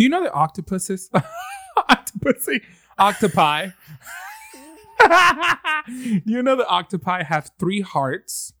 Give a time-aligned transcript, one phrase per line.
[0.00, 1.10] Do you know that octopuses,
[1.78, 2.62] octopussy,
[2.98, 3.68] octopi?
[5.86, 8.54] Do you know that octopi have three hearts,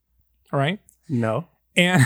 [0.52, 0.80] right?
[1.08, 1.48] No.
[1.74, 2.02] And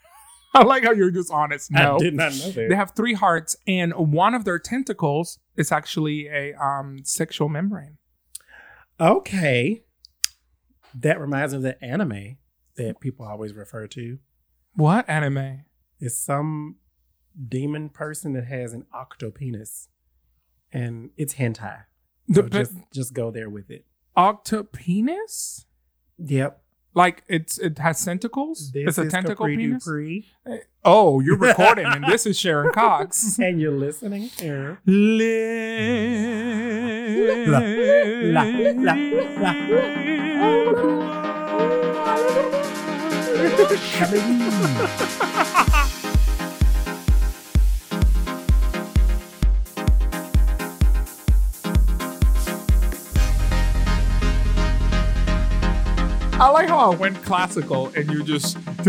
[0.54, 1.70] I like how you're just honest.
[1.70, 2.68] No, I did not know that.
[2.68, 7.96] they have three hearts, and one of their tentacles is actually a um, sexual membrane.
[9.00, 9.84] okay.
[10.94, 12.36] That reminds me of the anime
[12.76, 14.18] that people always refer to.
[14.74, 15.64] What anime?
[16.00, 16.76] It's some
[17.48, 19.88] demon person that has an octopenis.
[20.72, 21.84] And it's hentai.
[22.32, 23.84] So just just go there with it.
[24.16, 25.64] octopenis?
[26.18, 26.60] Yep.
[26.94, 28.70] Like it's it has tentacles.
[28.74, 29.84] it's a tentacle Capri penis.
[29.84, 30.26] Dupree.
[30.46, 33.38] Eh, oh, you're recording, and this is Sharon Cox.
[33.38, 34.78] And you're listening here.
[34.86, 34.94] La,
[38.30, 38.42] la,
[38.74, 38.94] la,
[56.36, 58.56] I like how I went classical and you just.
[58.66, 58.88] That's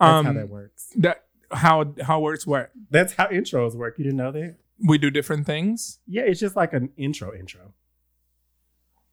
[0.00, 0.92] Um, how that works.
[0.96, 2.70] that how how words work.
[2.90, 3.98] That's how intros work.
[3.98, 4.56] You didn't know that?
[4.86, 5.98] We do different things.
[6.06, 7.74] Yeah, it's just like an intro intro.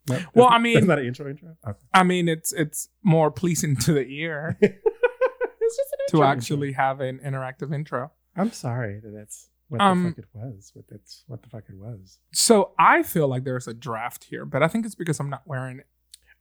[0.10, 1.58] No, Well, I mean- that's not an intro intro.
[1.68, 1.80] Okay.
[1.94, 6.72] I mean, it's it's more pleasing to the ear it's just an to intro actually
[6.74, 8.04] have an interactive intro.
[8.04, 8.12] intro.
[8.38, 10.72] I'm sorry that that's what Um, the fuck it was.
[10.74, 12.20] What that's what the fuck it was.
[12.34, 15.44] So I feel like there's a draft here, but I think it's because I'm not
[15.46, 15.88] wearing it.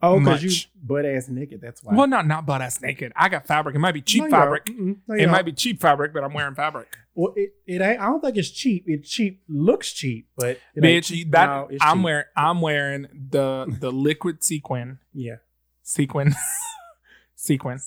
[0.03, 1.61] Oh, because you butt ass naked.
[1.63, 1.95] That's why.
[1.97, 3.13] Well, not not butt ass naked.
[3.17, 3.75] I got fabric.
[3.75, 4.69] It might be cheap No, fabric.
[4.77, 5.31] No, It don't.
[5.31, 6.87] might be cheap fabric, but I'm wearing fabric.
[7.15, 7.99] Well, it, it ain't.
[7.99, 8.85] I don't think it's cheap.
[8.87, 11.31] It cheap looks cheap, but it Bitch, cheap.
[11.31, 12.05] that No, I'm cheap.
[12.05, 15.37] wearing I'm wearing the the liquid sequin Yeah.
[15.83, 16.35] sequin
[17.35, 17.79] sequin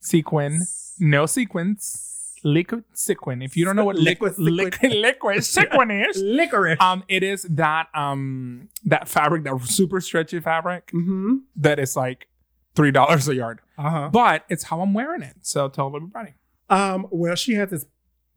[0.00, 0.60] sequin
[1.00, 2.13] no sequins
[2.44, 3.42] liquid sequin.
[3.42, 6.80] If you don't know what liquid Liquid liquid sequin is, Licorice.
[6.80, 11.36] um, it is that um that fabric that super stretchy fabric mm-hmm.
[11.56, 12.28] that is like
[12.76, 14.08] three dollars a yard, Uh huh.
[14.12, 15.36] but it's how I'm wearing it.
[15.42, 16.34] So tell everybody,
[16.68, 17.06] Um.
[17.10, 17.86] Well, she had this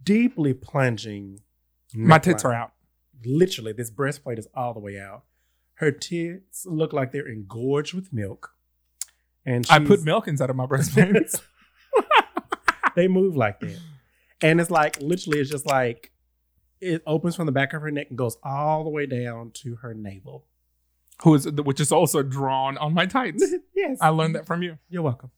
[0.03, 1.39] deeply plunging.
[1.93, 2.49] my tits neckline.
[2.49, 2.71] are out.
[3.25, 5.23] Literally, this breastplate is all the way out.
[5.75, 8.51] Her tits look like they're engorged with milk,
[9.45, 11.41] and I put milk inside of my breastplates.
[12.95, 13.79] they move like that.
[14.41, 16.11] And it's like literally, it's just like
[16.79, 19.77] it opens from the back of her neck and goes all the way down to
[19.77, 20.45] her navel.
[21.23, 23.43] Who is which is also drawn on my tights.
[23.75, 24.77] yes, I learned that from you.
[24.89, 25.31] You're welcome.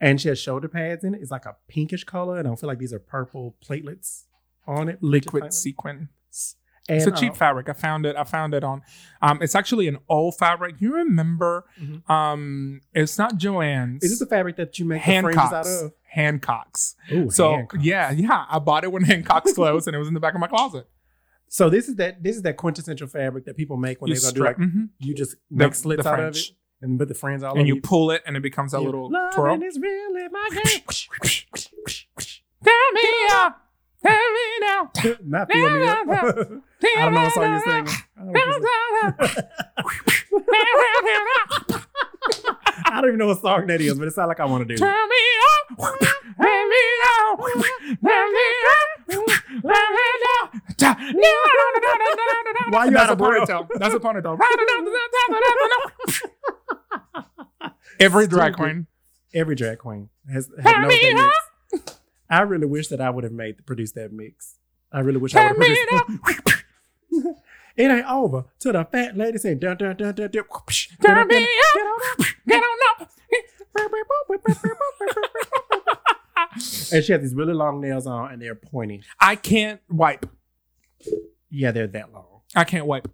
[0.00, 1.20] And she has shoulder pads in it.
[1.20, 4.24] It's like a pinkish color, and I don't feel like these are purple platelets
[4.66, 5.02] on it.
[5.02, 6.08] Liquid sequin.
[6.88, 7.68] And, it's a cheap uh, fabric.
[7.68, 8.16] I found it.
[8.16, 8.82] I found it on.
[9.22, 10.80] Um, it's actually an old fabric.
[10.80, 11.64] You remember?
[11.80, 12.08] Mhm.
[12.10, 14.02] Um, it's not Joanne's.
[14.02, 15.92] It is the fabric that you make fringes out of?
[16.10, 16.96] Hancock's.
[17.12, 17.80] Ooh, So Hancock.
[17.82, 18.44] yeah, yeah.
[18.50, 20.88] I bought it when Hancock's closed, and it was in the back of my closet.
[21.48, 24.30] So this is that this is that quintessential fabric that people make when You they're
[24.32, 24.88] gonna do like mhm.
[24.98, 26.50] you just The- make slits the out French.
[26.50, 28.70] of it and put the friends all and over you pull it, and it becomes
[28.72, 28.86] that Yeah.
[28.86, 29.62] little Loving twirl.
[29.62, 30.82] is really my game.
[32.62, 33.52] Tell me out.
[34.02, 34.90] Tell me now.
[35.24, 36.08] Not feel me up.
[36.08, 36.12] I
[36.96, 37.94] don't know what song you're singing.
[42.90, 42.96] I don't, know what you're singing.
[42.96, 44.74] I don't even know what song that is, but it sounds like I want to
[44.74, 45.78] do Turn me out.
[45.78, 47.40] Let me out.
[47.40, 48.90] Let me out.
[49.62, 50.00] Let me
[50.38, 50.50] out.
[52.70, 53.48] Why you That's out a of breath?
[53.48, 53.68] ponytail.
[53.78, 54.38] That's a ponytail.
[57.98, 58.86] Every drag queen.
[59.34, 61.30] Every drag queen has, has Turn knows that
[61.72, 62.00] mix.
[62.28, 64.56] I really wish that I would have made produced that mix.
[64.92, 66.56] I really wish I would have produced.
[67.76, 70.44] it ain't over till the fat lady say dun dun dun dun dun.
[71.28, 72.26] Me out.
[72.46, 73.10] Get on up.
[76.92, 79.02] And she has these really long nails on, and they're pointy.
[79.20, 80.26] I can't wipe.
[81.48, 82.40] Yeah, they're that long.
[82.56, 83.08] I can't wipe.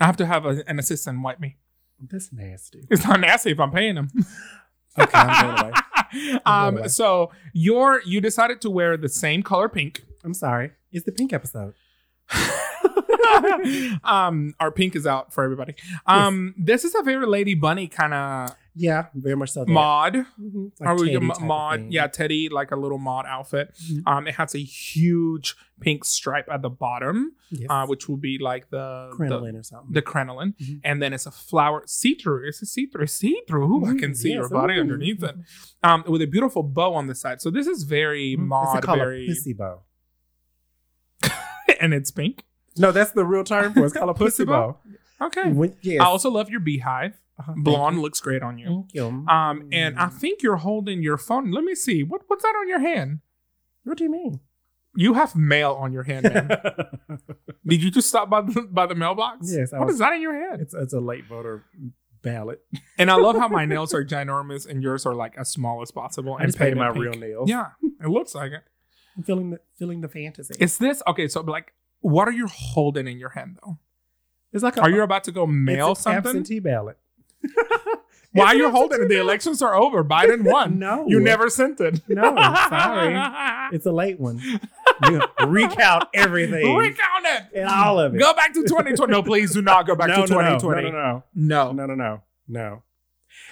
[0.00, 1.56] I have to have a, an assistant wipe me.
[2.00, 2.86] That's nasty.
[2.90, 4.10] It's not nasty if I'm paying them.
[4.98, 5.72] Okay, I'm going away.
[6.12, 6.88] going um, away.
[6.88, 10.04] so you're you decided to wear the same color pink.
[10.24, 10.72] I'm sorry.
[10.92, 11.74] It's the pink episode.
[14.04, 15.74] um, our pink is out for everybody.
[16.06, 19.64] Um, this is a very Lady Bunny kind of Yeah, very much so.
[19.64, 19.70] that.
[19.70, 20.14] mod.
[20.40, 20.72] Mhm.
[20.80, 21.86] Like Are we m- mod?
[21.90, 23.74] Yeah, Teddy, like a little mod outfit.
[23.90, 24.02] Mhm.
[24.06, 27.66] Um, it has a huge pink stripe at the bottom, Yes.
[27.70, 29.92] uh, which will be like the the, crinoline or something.
[29.92, 30.80] the crinoline, Mhm.
[30.84, 32.48] and then it's a flower see through.
[32.48, 33.84] It's a see through, see through.
[33.86, 34.50] I can Mm, see your yes.
[34.52, 34.80] body Ooh.
[34.80, 35.36] underneath it.
[35.82, 37.40] Um, with a beautiful bow on the side.
[37.40, 39.82] So this is very mod, it's a color very, pussy bow.
[41.80, 42.44] and it's pink.
[42.78, 43.84] No, that's the real term for it.
[43.86, 44.76] It's called a Pussy pussy bow.
[45.20, 45.50] Okay.
[45.50, 46.00] When, yes.
[46.00, 47.18] I also love your beehive.
[47.40, 48.66] Uh-huh, Blonde looks great on you.
[48.66, 49.06] Thank you.
[49.28, 51.50] Um, and I think you're holding your phone.
[51.52, 52.02] Let me see.
[52.02, 53.20] What what's that on your hand?
[53.84, 54.40] What do you mean?
[54.96, 56.48] You have mail on your hand, man.
[57.66, 59.52] Did you just stop by the, by the mailbox?
[59.52, 60.60] Yes, I What was- is that in your hand?
[60.60, 61.64] it's it's a late voter
[62.22, 62.60] ballot.
[62.98, 65.92] And I love how my nails are ginormous and yours are like as small as
[65.92, 66.34] possible.
[66.34, 67.04] I and just painted painted my pink.
[67.04, 67.48] real nails.
[67.48, 67.68] Yeah,
[68.02, 68.62] it looks like it.
[69.16, 70.54] I'm feeling the feeling the fantasy.
[70.58, 71.28] Is this okay?
[71.28, 73.78] So, like, what are you holding in your hand though?
[74.52, 76.30] It's like a, Are you about to go mail it's an something?
[76.30, 76.98] absentee ballot.
[78.32, 79.08] Why are you holding it?
[79.08, 80.04] The elections are over.
[80.04, 80.78] Biden won.
[80.78, 82.00] No, You never sent it.
[82.08, 82.22] No,
[82.68, 83.14] sorry.
[83.74, 84.38] It's a late one.
[85.08, 87.42] You recount everything Recount it.
[87.54, 88.18] and all of it.
[88.18, 89.10] Go back to 2020.
[89.10, 90.90] No, please do not go back no, to no, no, 2020.
[90.90, 91.72] no, no, No.
[91.72, 92.82] no, no, no, no.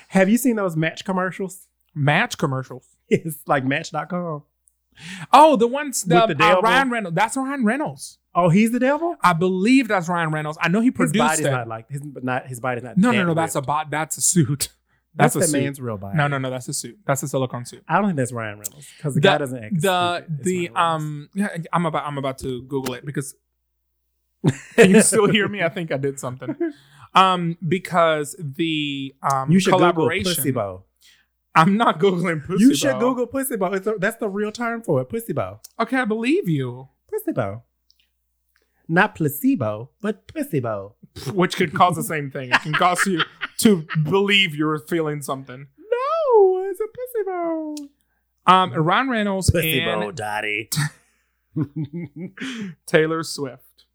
[0.08, 1.66] Have you seen those Match commercials?
[1.94, 2.86] Match commercials.
[3.08, 4.42] It's like Match.com.
[5.32, 6.62] Oh, the ones the, With the uh, devil?
[6.62, 7.14] Ryan Reynolds.
[7.14, 8.18] That's Ryan Reynolds.
[8.34, 9.16] Oh, he's the devil.
[9.22, 10.58] I believe that's Ryan Reynolds.
[10.60, 11.50] I know he His produced body's it.
[11.50, 12.96] not like his, but not his body's not.
[12.98, 13.34] no, that no, no.
[13.34, 13.66] That's a ripped.
[13.66, 13.90] bot.
[13.90, 14.68] That's a suit.
[15.14, 15.62] that's, That's, a that suit.
[15.62, 16.18] man's real body.
[16.18, 16.50] No, no, no.
[16.50, 16.98] That's a suit.
[17.06, 17.82] That's a silicone suit.
[17.88, 20.24] I don't think that's Ryan Reynolds because the, The- guy doesn't act The.
[20.38, 20.76] It's the Ryan Reynolds.
[20.76, 23.34] um yeah, I'm about I'm about to Google it because
[24.74, 25.62] can you still hear me?
[25.62, 26.54] I think I did something.
[27.14, 30.52] Um, because the um you should Google collaboration.
[30.52, 30.82] bow.
[31.56, 32.62] I'm not googling pussy.
[32.64, 33.00] You should bow.
[33.00, 33.72] Google pussy bow.
[33.72, 35.06] A, that's the real term for it.
[35.08, 35.60] Pussy bow.
[35.80, 36.88] Okay, I believe you.
[37.10, 37.62] Pussy bow.
[38.88, 40.94] Not placebo, but pussy bow.
[41.32, 42.50] Which could cause the same thing.
[42.50, 43.22] It can cause you
[43.58, 45.66] to believe you're feeling something.
[45.78, 47.74] No, it's a pussy bow.
[48.46, 50.68] Um, Ron Reynolds Pussy and bow, daddy.
[52.86, 53.86] Taylor Swift.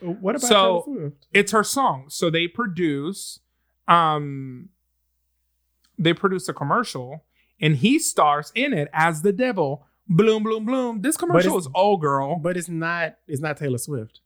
[0.00, 1.26] what about So- Taylor Swift?
[1.32, 2.06] It's her song.
[2.08, 3.40] So they produce,
[3.86, 4.70] um,
[5.98, 7.24] they produce a commercial,
[7.60, 9.86] and he stars in it as the devil.
[10.08, 11.00] Bloom, bloom, bloom.
[11.02, 12.36] This commercial is old girl.
[12.36, 13.16] But it's not.
[13.26, 14.20] It's not Taylor Swift.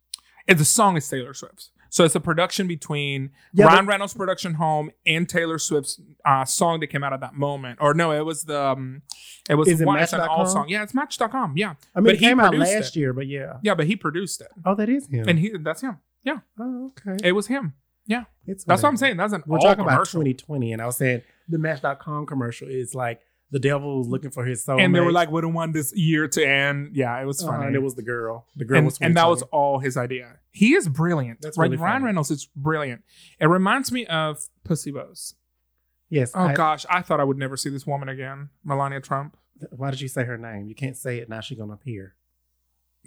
[0.46, 1.70] And the song is Taylor Swift's.
[1.93, 6.44] So it's a production between Yeah, Ryan but- Reynolds' production home and Taylor Swift's uh,
[6.44, 7.78] song that came out at that moment.
[7.81, 9.02] Or no, it was the um,
[9.49, 10.69] it was Is it one, it's an all song.
[10.69, 11.55] Yeah, it's Match.com.
[11.56, 12.96] Yeah, I mean, But it he came out last it.
[13.00, 13.55] year, but yeah.
[13.62, 15.28] yeah, but he produced it, Oh, that is him.
[15.28, 15.99] and he that's him.
[16.22, 16.38] Yeah.
[16.61, 17.26] Oh, okay.
[17.26, 17.72] It was him.
[18.46, 19.16] It's That's what I'm saying.
[19.16, 22.94] That's an We're all talking about 2020, and I was saying the Match.com commercial is
[22.94, 23.20] like
[23.50, 24.80] the devil was looking for his soul.
[24.80, 27.48] and they were like, "We don't want this year to end." Yeah, it was uh,
[27.48, 27.66] funny.
[27.66, 28.46] and it was the girl.
[28.56, 30.38] The girl and, was and that was all his idea.
[30.52, 31.40] He is brilliant.
[31.40, 31.66] That's right?
[31.66, 32.04] really Ryan funny.
[32.06, 33.02] Reynolds is brilliant.
[33.40, 35.34] It reminds me of Pussy Bows.
[36.08, 36.32] yes.
[36.34, 39.36] Oh I- gosh, I thought I would never see this woman again, Melania Trump.
[39.70, 40.66] Why did you say her name?
[40.66, 41.40] You can't say it now.
[41.40, 42.14] She's gonna appear.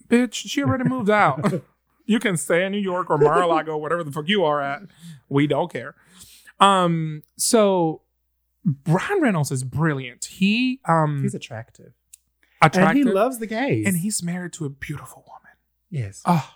[0.07, 1.61] Bitch, she already moved out.
[2.05, 4.81] you can stay in New York or Mar-a-Lago, whatever the fuck you are at.
[5.29, 5.95] We don't care.
[6.59, 8.01] Um, so
[8.87, 10.25] Ryan Reynolds is brilliant.
[10.25, 11.93] He um He's attractive,
[12.61, 13.85] attractive, and he loves the gays.
[13.87, 15.57] and he's married to a beautiful woman.
[15.89, 16.21] yes.
[16.25, 16.49] Oh,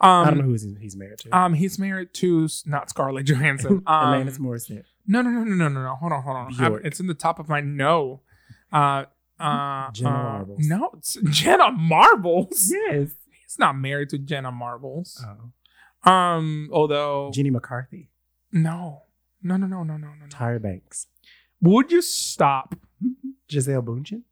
[0.00, 1.36] I don't know um, who he's, he's married to.
[1.36, 3.82] um, he's married to not Scarlett Johansson.
[3.86, 4.84] Um, Alanis Morissette.
[5.06, 5.94] no, no, no, no, no, no, no.
[5.94, 6.54] Hold on, hold on.
[6.58, 8.22] I'm- it's in the top of my no.
[8.72, 9.04] Uh,
[9.38, 10.66] uh, Jenna uh, Marbles.
[10.68, 12.70] No, it's Jenna Marbles.
[12.72, 13.10] Yes.
[13.50, 15.24] He's not married to Jenna Marbles.
[16.06, 16.08] Oh.
[16.08, 18.08] Um, although Jenny McCarthy.
[18.52, 19.02] no,
[19.42, 20.26] no, no, no, no, no, no.
[20.28, 21.08] Tyra Banks.
[21.60, 22.76] Would you stop?
[23.48, 24.22] Gisele Bündchen.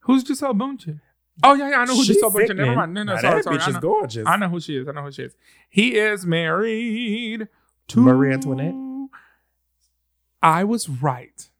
[0.00, 1.02] Who's Gisele Bündchen?
[1.44, 2.56] Oh yeah, yeah, I know who She's Gisele Bündchen.
[2.56, 2.94] Never mind.
[2.94, 3.58] No, no, Now sorry, that sorry.
[3.58, 4.26] bitch is gorgeous.
[4.26, 4.88] I know who she is.
[4.88, 5.34] I know who she is.
[5.68, 7.48] He is married
[7.88, 8.74] to Marie Antoinette?
[10.42, 11.50] I was right.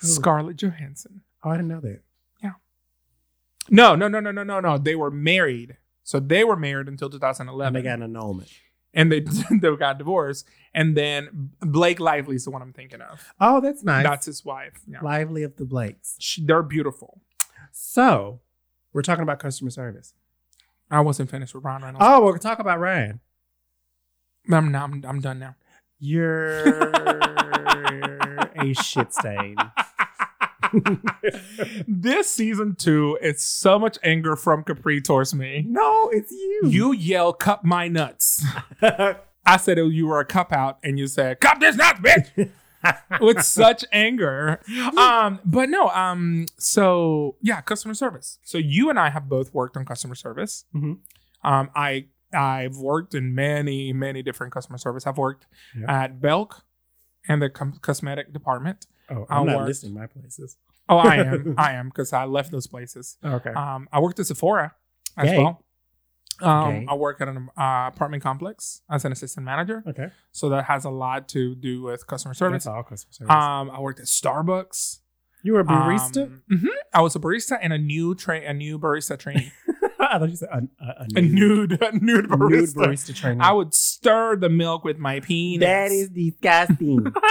[0.00, 0.06] Who?
[0.06, 1.22] Scarlett Johansson.
[1.42, 2.02] Oh, I didn't know that.
[2.40, 2.52] Yeah.
[3.68, 4.78] No, no, no, no, no, no, no.
[4.78, 5.76] They were married.
[6.10, 7.68] So they were married until 2011.
[7.68, 7.72] And 2011.
[7.72, 8.50] they got an annulment.
[8.92, 9.20] and they
[9.60, 10.44] they got divorced.
[10.74, 13.32] And then Blake Lively is the one I'm thinking of.
[13.40, 14.02] Oh, that's nice.
[14.02, 14.80] That's his wife.
[14.88, 14.98] Yeah.
[15.02, 16.16] Lively of the Blakes.
[16.18, 17.20] She, they're beautiful.
[17.70, 18.40] So,
[18.92, 20.12] we're talking about customer service.
[20.90, 22.04] I wasn't finished with Ron Reynolds.
[22.04, 23.20] Oh, we're talk about Ryan.
[24.50, 25.54] I'm, now, I'm, I'm done now.
[26.00, 26.66] You're
[28.56, 29.54] a shit stain.
[31.86, 35.64] this season two, it's so much anger from Capri towards me.
[35.68, 36.60] no, it's you.
[36.68, 38.44] You yell, "Cup my nuts."
[38.82, 42.50] I said you were a cup out, and you said, "Cup this nuts, bitch."
[43.20, 44.60] with such anger.
[44.96, 48.38] Um, but no, um, so yeah, customer service.
[48.42, 50.64] So you and I have both worked on customer service.
[50.74, 50.98] Mhm.
[51.44, 55.06] Um, I I've worked in many, many different customer service.
[55.06, 55.46] I've worked
[55.78, 56.02] Yeah.
[56.04, 56.64] at Belk
[57.28, 58.86] and the com- cosmetic department.
[59.10, 59.66] oh, I'm not work.
[59.68, 60.56] listing my places.
[60.88, 63.16] Oh, I am, I am, because I left those places.
[63.24, 63.50] Okay.
[63.50, 64.74] Um, I worked at Sephora
[65.16, 65.38] as Yay.
[65.38, 65.64] well.
[66.42, 66.86] Um, Okay.
[66.88, 70.08] I work at an uh, apartment complex as an assistant manager, okay.
[70.32, 72.64] so that has a lot to do with customer service.
[72.64, 73.30] That's all customer service.
[73.30, 75.00] Um, I worked at Starbucks.
[75.42, 76.24] you were a barista?
[76.24, 76.66] Um, mhm.
[76.94, 79.52] I was a barista and a new train, a new barista trainee,
[80.12, 82.74] I thought you said a, a, a nude, a nude nude barista.
[82.86, 83.42] barista trainer.
[83.44, 85.60] I would stir the milk with my penis.
[85.66, 87.06] that is disgusting.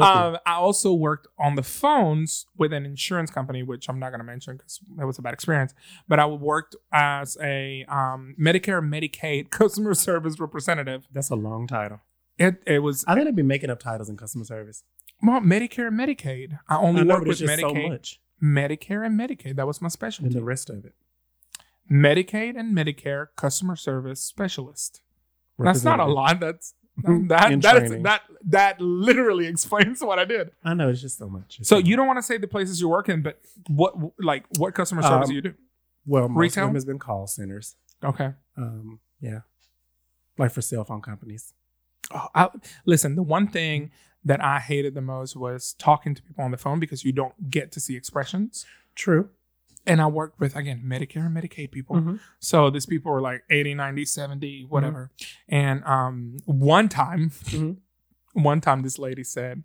[0.00, 4.18] Um, I also worked on the phones with an insurance company, which I'm not going
[4.20, 5.72] to mention because it was a bad experience.
[6.08, 11.06] But I worked as a um, Medicare and Medicaid customer service representative.
[11.12, 12.00] That's a long title.
[12.38, 14.82] It it was I think they've been making up titles in customer service.
[15.22, 16.58] well Medicare and Medicaid.
[16.68, 18.20] I only I know, worked but with it's just so Medicaid, much.
[18.42, 19.56] Medicare and Medicaid.
[19.56, 20.26] That was my specialty.
[20.26, 20.40] And specialty.
[20.40, 20.94] the rest of it.
[21.92, 25.02] Medicaid and Medicare customer service specialist.
[25.58, 26.40] That's not a lot.
[26.40, 30.50] That's that that is that that literally explains what I did.
[30.64, 31.58] I know it's just so much.
[31.60, 33.94] It's So so you don't want to say the places you work in, but what
[34.18, 35.54] like what customer service Um, do you do?
[36.06, 36.64] well, most retail?
[36.64, 37.76] of them has been call centers.
[38.02, 38.30] Okay.
[38.56, 39.40] Um, yeah,
[40.38, 41.52] like for cell phone companies.
[42.12, 42.48] Oh, I,
[42.84, 43.90] listen, the one thing
[44.24, 47.50] that I hated the most was talking to people on the phone because you don't
[47.50, 48.66] get to see expressions.
[48.94, 49.30] True.
[49.86, 51.96] And I worked with again Medicare and Medicaid people.
[51.96, 52.20] Mhm.
[52.38, 55.10] So these people were like 80, 90, 70, whatever.
[55.48, 57.78] And um one time, Mhm.
[58.34, 59.64] one time this lady said,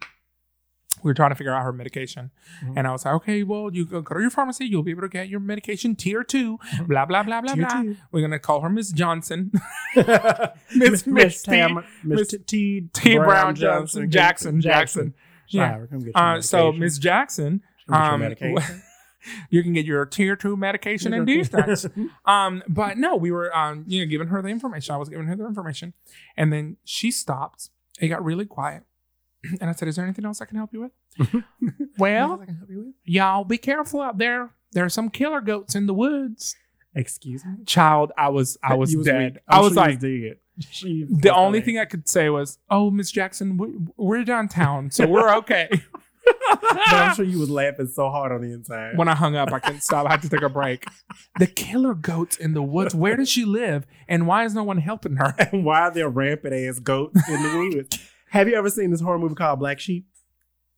[1.04, 2.32] we were trying to figure out her medication.
[2.64, 2.74] Mhm.
[2.78, 5.04] And I was like, okay, well, you go, go to your pharmacy, you'll be able
[5.04, 6.58] to get your medication tier 2
[6.88, 7.82] blah, blah, blah, blah, Tier blah.
[7.84, 7.98] two.
[8.12, 9.52] We're going to call her Miss Johnson.
[10.76, 13.18] Miss Miss T- Tam Miss T- T T.
[13.20, 15.14] Brown Johnson, Jackson, Jackson.
[15.50, 15.86] Yeah.
[15.88, 16.72] Sorry, Uh, so.
[16.72, 18.20] Miss Jackson, Come get your um,
[18.56, 18.84] medication.
[19.50, 21.88] You can get your tier two medication and these days.
[22.26, 24.94] Um, but no, we were um, you know, giving her the information.
[24.96, 25.94] I was giving her the information,
[26.36, 27.70] and then she stopped.
[28.00, 28.84] It got really quiet,
[29.62, 31.44] and I said, "Is there anything else I can help you with?"
[31.98, 32.96] well, help you with.
[33.06, 34.52] y'all be careful out there.
[34.74, 36.56] There are some killer goats in the woods.
[36.94, 37.64] Excuse me.
[37.66, 39.40] Child, I was I was You dead.
[39.48, 40.00] I was like.
[40.60, 45.06] She- the only thing I could say was, "Oh, Miss Jackson, we, we're downtown, so
[45.08, 45.70] we're okay."
[46.62, 48.98] But I'm sure you was laughing so hard on the inside.
[48.98, 50.06] when I hung up, I couldn't stop.
[50.06, 50.86] I had to take a break.
[51.40, 52.96] The killer goats in the woods.
[52.96, 53.86] Where does she live?
[54.08, 55.36] And why is no one helping her?
[55.52, 58.00] and why are there rampant ass goats in the woods?
[58.30, 60.06] Have you ever seen this horror movie called Black Sheep?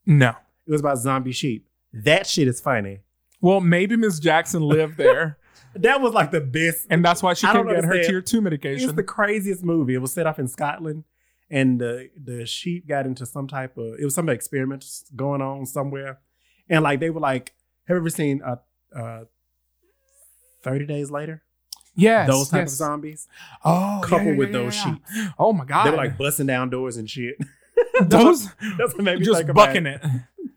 [0.06, 0.30] No.
[0.66, 1.68] It was about zombie sheep.
[1.92, 3.00] That shit is funny.
[3.40, 5.38] Well, maybe Miss Jackson lived there,
[5.74, 6.86] That was like the best.
[6.90, 8.88] and that's why she I couldn't get her tier two medication.
[8.88, 9.94] It's the craziest movie.
[9.94, 11.04] It was set off in Scotland,
[11.50, 15.66] and the the sheep got into some type of it was some experiments going on
[15.66, 16.18] somewhere,
[16.68, 17.54] and like they were like,
[17.86, 18.56] have you ever seen uh
[18.94, 19.24] uh
[20.62, 21.42] Thirty Days Later?
[21.96, 22.72] yes, those type yes.
[22.72, 23.28] of zombies,
[23.64, 24.84] Oh, coupled yeah, yeah, with yeah, those yeah.
[24.94, 25.32] sheep.
[25.38, 27.36] Oh my god, They were like busting down doors and shit.
[28.02, 28.46] those
[28.78, 30.02] That's what made me just bucking it.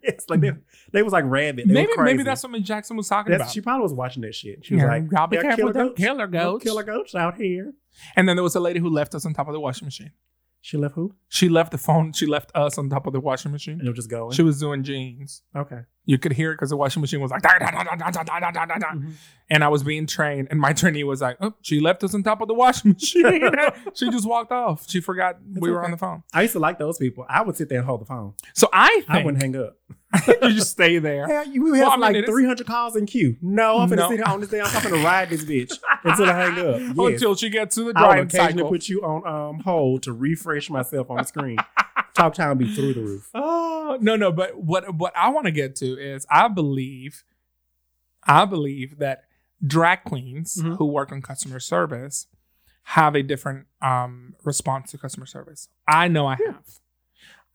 [0.06, 0.52] It's like they,
[0.92, 1.70] they was like rabid.
[1.70, 2.14] They Maybe were crazy.
[2.18, 3.54] maybe that's what Miss Jackson was talking That's- about.
[3.54, 4.66] she probably was watching that shit.
[4.66, 5.98] She was Yeah, like, y'all be "There are careful with goats.
[5.98, 7.74] killer goats." Killer goats out here.
[8.18, 10.12] And then there was a lady who left us on top of the washing machine.
[10.66, 11.14] She left who?
[11.28, 12.14] She left the phone.
[12.14, 13.80] She left us on top of the washing machine.
[13.80, 14.32] And it was just going.
[14.32, 15.42] She was doing jeans.
[15.54, 15.82] okay.
[16.06, 18.12] You could hear it because the washing machine was like, da, da, da, da, da,
[18.12, 18.88] da, da, da, da, da.
[18.88, 19.12] Mm-hmm.
[19.50, 22.24] and I was being trained, and my trainee was like, "Oh, she left us on
[22.24, 23.42] top of the washing machine."
[23.94, 24.90] she just walked off.
[24.90, 26.24] She forgot we were on the phone.
[26.34, 27.26] I used to like those people.
[27.30, 28.34] I would sit there and hold the phone.
[28.54, 29.78] So I I wouldn't hang up.
[30.44, 31.28] you just stay there.
[31.28, 33.36] Hell, you we Well, have I mean, like is- 300 calls in queue.
[33.42, 34.10] No, I'm No.
[34.10, 34.66] sit here on this damn.
[34.68, 36.80] I'm gonna ride this bitch until I hang up.
[36.80, 36.98] Yes.
[36.98, 41.10] Until she gets to the driving occasionally put you on um, hold to refresh myself
[41.10, 41.58] on the screen.
[42.14, 43.30] Talk time be through the roof.
[43.34, 44.32] Oh no, no.
[44.32, 47.24] But what what I want to get to is I believe,
[48.26, 49.24] I believe that
[49.66, 50.78] drag queens Mhm.
[50.78, 52.28] who work on customer service
[52.88, 55.70] have a different um, response to customer service.
[55.88, 56.80] I know I have.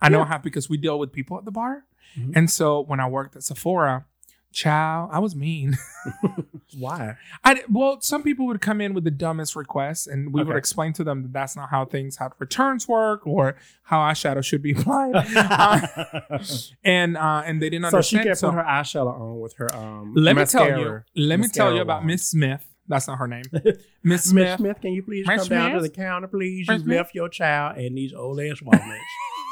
[0.01, 1.85] I know I have because we deal with people at the bar,
[2.17, 2.33] Mhm.
[2.37, 4.05] and so when I worked at Sephora,
[4.53, 5.77] chow, I was mean.
[6.79, 7.17] Why?
[7.45, 10.93] I well, some people would come in with the dumbest requests, and we would explain
[10.95, 14.73] to them that that's not how things, how returns work, or how eyeshadow should be
[14.79, 15.15] applied.
[15.37, 16.39] Uh,
[16.85, 18.25] and uh, and they didn't understand.
[18.25, 20.13] so she so putting her eyeshadow on with her um.
[20.15, 22.05] let me tell you, let me tell you about.
[22.05, 22.65] Miss Smith.
[22.91, 23.45] That's not her name.
[23.53, 24.59] Miss Miss Smith.
[24.59, 26.67] Smith, can you please Miss come down to the counter, please?
[26.69, 26.97] You Smith?
[26.97, 28.89] left your child and these old ass walnuts.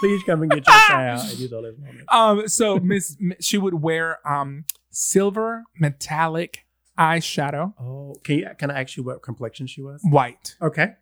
[0.00, 2.04] Please come and get your child and old ass.
[2.08, 6.66] Um, so Miss, she would wear um silver metallic
[6.98, 8.48] eyeshadow, Oh, can you?
[8.58, 10.00] Can I ask you what complexion she was?
[10.04, 10.56] white.
[10.62, 10.94] Okay.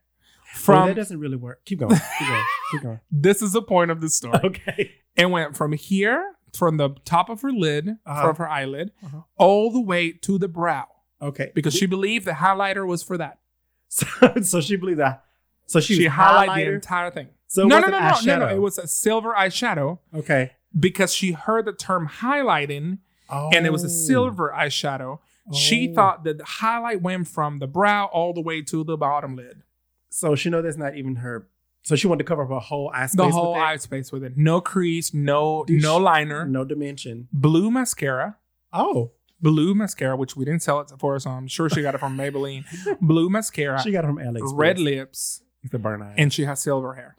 [0.54, 1.64] From From that doesn't really work.
[1.64, 1.96] Keep going.
[2.18, 2.44] Keep going.
[2.72, 3.00] Keep going.
[3.10, 4.38] this is the point of the story.
[4.44, 4.92] Okay.
[5.16, 8.22] It went from here, from the top of her lid, Uh-huh.
[8.28, 9.20] from her eyelid, Uh-huh.
[9.36, 10.86] all the way to the brow,
[11.22, 11.50] Okay.
[11.54, 13.38] because she believed the highlighter was for that.
[13.88, 14.06] So,
[14.42, 15.24] so she believed that.
[15.66, 16.74] So she, She was highlighted the highlighter.
[16.74, 17.28] entire thing.
[17.54, 18.49] So no, no, no, no, no, no.
[18.49, 20.52] It was a silver eyeshadow okay.
[20.78, 22.99] because she heard the term highlighting
[23.30, 23.49] Oh.
[23.54, 24.06] and it was a oh.
[24.08, 25.20] silver eyeshadow.
[25.52, 25.94] She Oh.
[25.94, 29.62] thought that the highlight went from the brow all the way to the bottom lid.
[30.11, 31.46] So she know that's not even her.
[31.84, 33.16] So she wanted to cover up her whole eye space.
[33.16, 34.32] The with whole eye space with it.
[34.37, 36.46] No crease, no Did no she- liner.
[36.46, 37.28] No dimension.
[37.32, 38.37] Blue mascara.
[38.73, 41.99] Oh, Blue mascara, which we didn't sell it for, so I'm sure she got it
[41.99, 42.64] from Maybelline.
[43.00, 44.50] Blue mascara, she got it from Alex.
[44.54, 46.14] red lips, It's The burn eye.
[46.16, 47.14] and she has silver hair.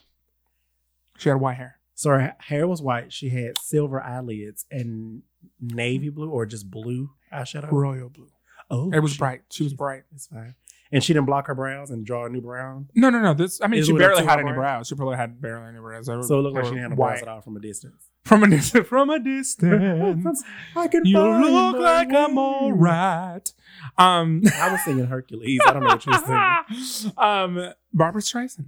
[1.18, 1.80] She had white hair.
[1.94, 3.14] So her hair was white.
[3.14, 5.22] She had silver eyelids and
[5.62, 7.72] navy blue or just blue eyeshadow.
[7.72, 8.28] Royal blue.
[8.70, 9.42] Oh, It was she- bright.
[9.52, 10.04] She was bright.
[10.14, 10.56] It's fine.
[10.92, 12.90] And she didn't block her brows and draw a new brown.
[12.96, 13.34] No, no, no.
[13.34, 13.60] This.
[13.62, 14.62] I mean, she it a barely had any eyebrow?
[14.62, 14.88] brows.
[14.88, 16.08] She probably had barely any brows.
[16.08, 18.10] Were- So it looked like she have no brows at all from a distance.
[18.24, 18.88] From a distance.
[18.88, 20.44] From a distance.
[20.76, 23.52] I can you look like I'm all right.
[23.98, 24.42] Um.
[24.56, 25.60] I was singing Hercules.
[25.66, 27.14] I don't know what you were singing.
[27.18, 28.68] um, Barbra Streisand.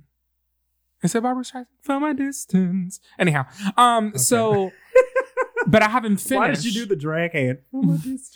[1.04, 1.68] Is it Barbra Streisand?
[1.82, 3.00] From a distance.
[3.20, 3.46] Anyhow,
[3.78, 4.72] um, so,
[5.68, 6.36] but I haven't finished.
[6.40, 7.60] Why did you do the drag hand?
[7.72, 8.32] From a distance.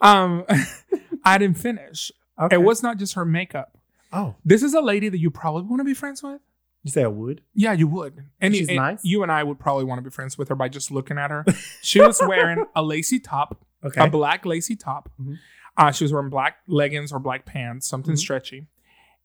[0.00, 0.44] Um,
[1.24, 2.12] I didn't finish.
[2.40, 2.54] Okay.
[2.56, 3.76] It was not just her makeup.
[4.12, 6.40] Oh, This is a lady that you probably want to be friends with.
[6.84, 7.40] you say I would?
[7.54, 8.24] Yeah, you would.
[8.40, 9.00] And, She's and nice?
[9.04, 11.30] You and I would probably want to be friends with her by just looking at
[11.30, 11.44] her.
[11.82, 14.04] She was wearing a lacy top, Okay.
[14.04, 15.10] a black lacy top.
[15.20, 15.38] Mhm.
[15.76, 18.18] Uh, she was wearing black leggings or black pants, something Mhm.
[18.18, 18.66] stretchy,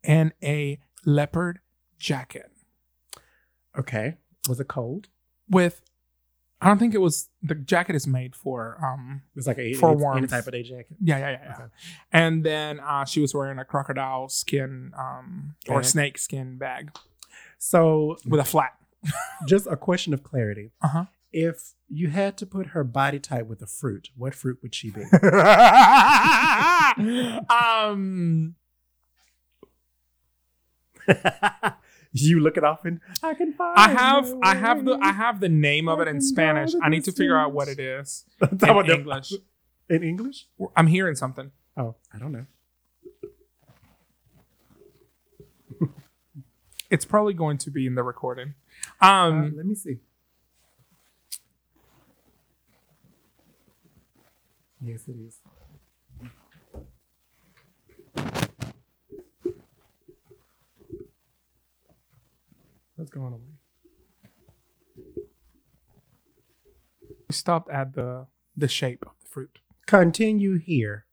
[0.04, 1.60] and a leopard
[2.00, 2.51] jacket
[3.78, 4.18] okay.
[4.50, 5.08] Was it cold?
[5.50, 5.82] with.
[6.64, 9.74] I don't think it was the jacket is made for um It was like a
[9.74, 10.96] For any type of day jacket.
[11.02, 11.54] yeah yeah yeah, yeah.
[11.56, 11.66] Okay.
[12.12, 16.92] and then uh, she was wearing a crocodile skin um or snake skin bag
[17.58, 18.74] So, with a flat
[19.48, 20.70] just a question of clarity.
[20.84, 24.76] uh-huh If you had to put her body type with a fruit, what fruit would
[24.76, 25.02] she be?
[27.50, 28.56] um
[32.14, 33.78] you look it up and I can find.
[33.78, 34.98] I have my I have the.
[35.02, 36.74] I have the name of it in Spanish.
[36.82, 39.34] I need to figure out what it is in English.
[39.90, 40.48] In English?
[40.76, 41.52] I'm hearing something.
[41.78, 42.46] Oh, I don't know.
[46.90, 48.56] It's probably going to be in the recording.
[49.02, 50.00] Uh, Um let me see.
[54.84, 55.38] Yes, it is.
[63.02, 63.42] What's going on?
[67.28, 69.58] we stopped at the the shape of the fruit.
[69.88, 71.06] Continue here.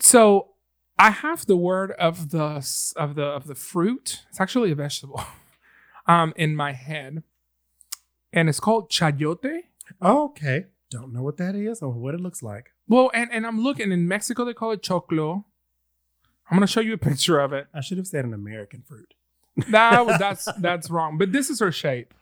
[0.00, 0.48] So
[0.98, 2.66] I have the word of the
[2.96, 4.24] of the of the fruit.
[4.30, 5.22] It's actually a vegetable.
[6.06, 7.22] Um, in my head,
[8.32, 9.60] and it's called chayote.
[10.02, 10.64] Okay.
[10.90, 12.70] Don't know what that is or what it looks like.
[12.88, 14.44] Well, and and I'm looking in Mexico.
[14.44, 15.44] They call it choclo.
[16.50, 17.68] I'm gonna show you a picture of it.
[17.72, 19.14] I should have said an American fruit.
[19.68, 21.18] That that's that's wrong.
[21.18, 22.14] But this is her shape.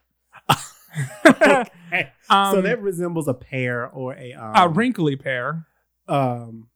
[1.26, 1.64] okay.
[2.30, 5.64] Um, so that resembles a pear or a um, a wrinkly pear.
[6.08, 6.68] um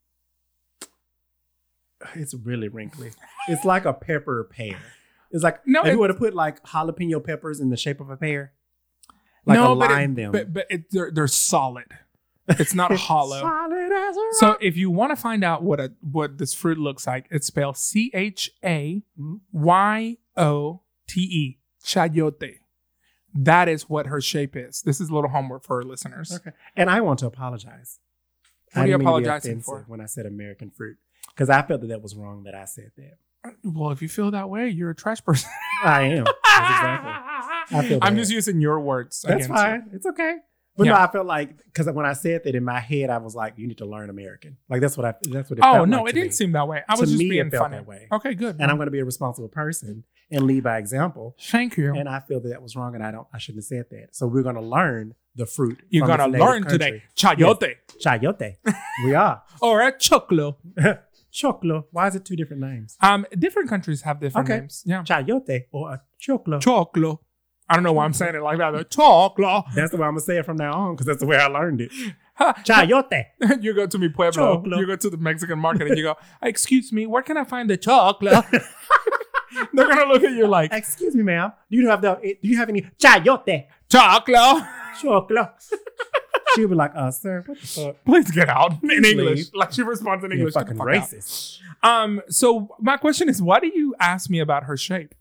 [2.15, 3.11] it's really wrinkly.
[3.49, 4.79] It's like a pepper pear.
[5.31, 8.09] It's like No, if you were to put like jalapeno peppers in the shape of
[8.09, 8.53] a pear,
[9.45, 10.33] like no, align but it, them.
[10.33, 11.85] but but it, they're they're solid.
[12.49, 13.41] It's not hollow.
[13.41, 16.79] Solid as a So if you want to find out what a what this fruit
[16.79, 19.41] looks like, it's spelled C H A Mhm.
[19.53, 22.57] Y O T E chayote.
[23.35, 24.83] That is what her shape is.
[24.83, 26.33] This is a little homework for our listeners.
[26.35, 26.51] Okay.
[26.77, 27.99] And I want to apologize.
[28.73, 29.85] What I are you didn't mean to be apologizing for?
[29.89, 30.99] When I said American fruit,
[31.35, 33.55] because I felt that that was wrong that I said that.
[33.65, 35.51] Well, if you feel that way, you're a trash person.
[35.85, 36.27] I am.
[36.27, 37.99] Exactly.
[37.99, 39.23] I I'm just using your words.
[39.23, 39.55] That's against you.
[39.57, 39.91] fine.
[39.93, 40.37] It's okay.
[40.77, 43.35] But no, I felt like because when I said that in my head, I was
[43.35, 45.15] like, "You need to learn American." Like that's what I.
[45.31, 45.59] That's what.
[45.59, 46.33] It Oh no, like it didn't me.
[46.33, 46.83] seem that way.
[46.89, 47.77] I To was just me, it being felt funny.
[47.77, 48.09] that way.
[48.11, 48.57] Okay, good.
[48.59, 51.37] And I'm going to be a responsible person and lead by example.
[51.41, 51.95] Thank you.
[51.95, 53.27] And I feel that that was wrong, and I don't.
[53.33, 54.09] I shouldn't have said that.
[54.17, 55.81] So we're going to learn the fruit.
[55.89, 57.03] You're gonna its native learn today.
[57.17, 57.45] country.
[57.47, 58.57] Chayote Chayote.
[59.05, 60.57] we are or a choclo.
[61.33, 61.85] choclo.
[61.91, 62.97] Why is it two different names?
[63.01, 64.61] Um, different countries have different Okay.
[64.61, 64.83] names.
[64.85, 65.03] Yeah.
[65.05, 66.61] Chayote or a choclo.
[66.61, 67.19] Choclo.
[67.67, 68.73] I don't know why I'm saying it like that.
[68.73, 68.85] though.
[68.85, 69.65] Choclo.
[69.75, 71.47] That's the way I'm gonna say it from now on because that's the way I
[71.47, 71.91] learned it.
[72.35, 73.25] Ha, Chayote.
[73.63, 74.59] you go to mi pueblo.
[74.63, 74.77] Choclo.
[74.79, 77.71] You go to the Mexican market and you go, "Excuse me, where can I find
[77.71, 78.45] the chocolate?"
[79.73, 81.53] They're gonna look at you like Excuse me, ma'am.
[81.71, 82.19] Do you have the?
[82.43, 83.67] Do you have any chayote?
[83.89, 84.65] chocolate.
[85.01, 85.51] Choclo.
[86.55, 87.97] She'll be like, uh, sir, what the fuck?
[88.05, 89.37] Please get out in Please English.
[89.39, 89.51] leave.
[89.55, 90.55] Like she responds in You're English.
[90.55, 91.11] Get the fucking fuck out.
[91.11, 91.59] racist.
[91.83, 92.21] Um.
[92.29, 95.15] So my question is, why do you ask me about her shape?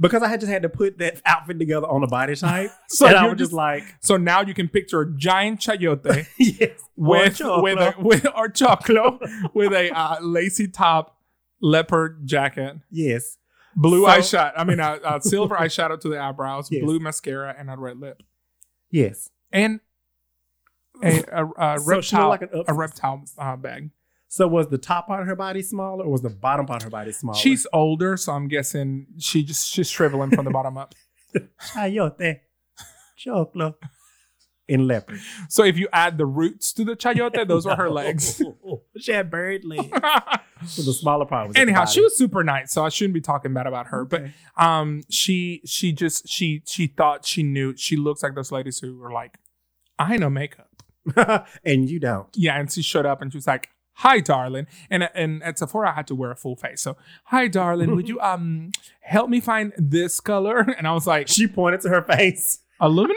[0.00, 2.70] Because I had just had to put that outfit together on a body type.
[2.88, 5.60] So and I you're was just just- like, So now you can picture a giant
[5.60, 6.70] chayote yes.
[6.96, 9.20] with with a, with or chocolate
[9.54, 11.16] with a uh, lacy top
[11.60, 13.36] leopard jacket, yes.
[13.76, 14.52] blue So- eyeshadow.
[14.56, 16.82] I mean, uh, uh, silver eyeshadow to the eyebrows, Yes.
[16.84, 18.22] blue mascara, and a red lip,
[18.90, 19.30] Yes.
[19.52, 19.80] and
[21.02, 23.90] a, a, a So reptile like a reptile uh, bag.
[24.30, 26.84] So was the top part of her body smaller or was the bottom part of
[26.84, 27.38] her body smaller?
[27.38, 30.94] She's older, so I'm guessing she just she's shriveling from the bottom up.
[31.74, 32.40] chayote.
[33.18, 33.74] Choclo.
[34.68, 35.18] In leopard.
[35.48, 38.42] So if you add the roots to the chayote, those are her legs.
[38.98, 39.88] she had bird legs.
[40.60, 41.56] The smaller part was.
[41.56, 44.02] at the Anyhow, she was super nice, so I shouldn't be talking bad about her.
[44.02, 44.32] Okay.
[44.56, 47.76] But um, she she just she she thought she knew.
[47.76, 49.38] She looks like those ladies who were like,
[49.98, 50.70] I know makeup.
[51.64, 52.28] and you don't.
[52.34, 55.90] Yeah, and she showed up and she was like, "Hi, darling," and and at Sephora
[55.90, 56.82] I had to wear a full face.
[56.82, 61.28] So, "Hi, darling, would you um help me find this color?" And I was like,
[61.28, 62.58] She pointed to her face.
[62.80, 63.16] "Aluminum."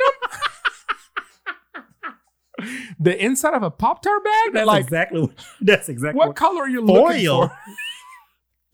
[3.01, 4.53] The inside of a pop tart bag.
[4.53, 5.21] That's like, exactly.
[5.21, 6.17] What, that's exactly.
[6.17, 7.51] what What, color are you looking foil.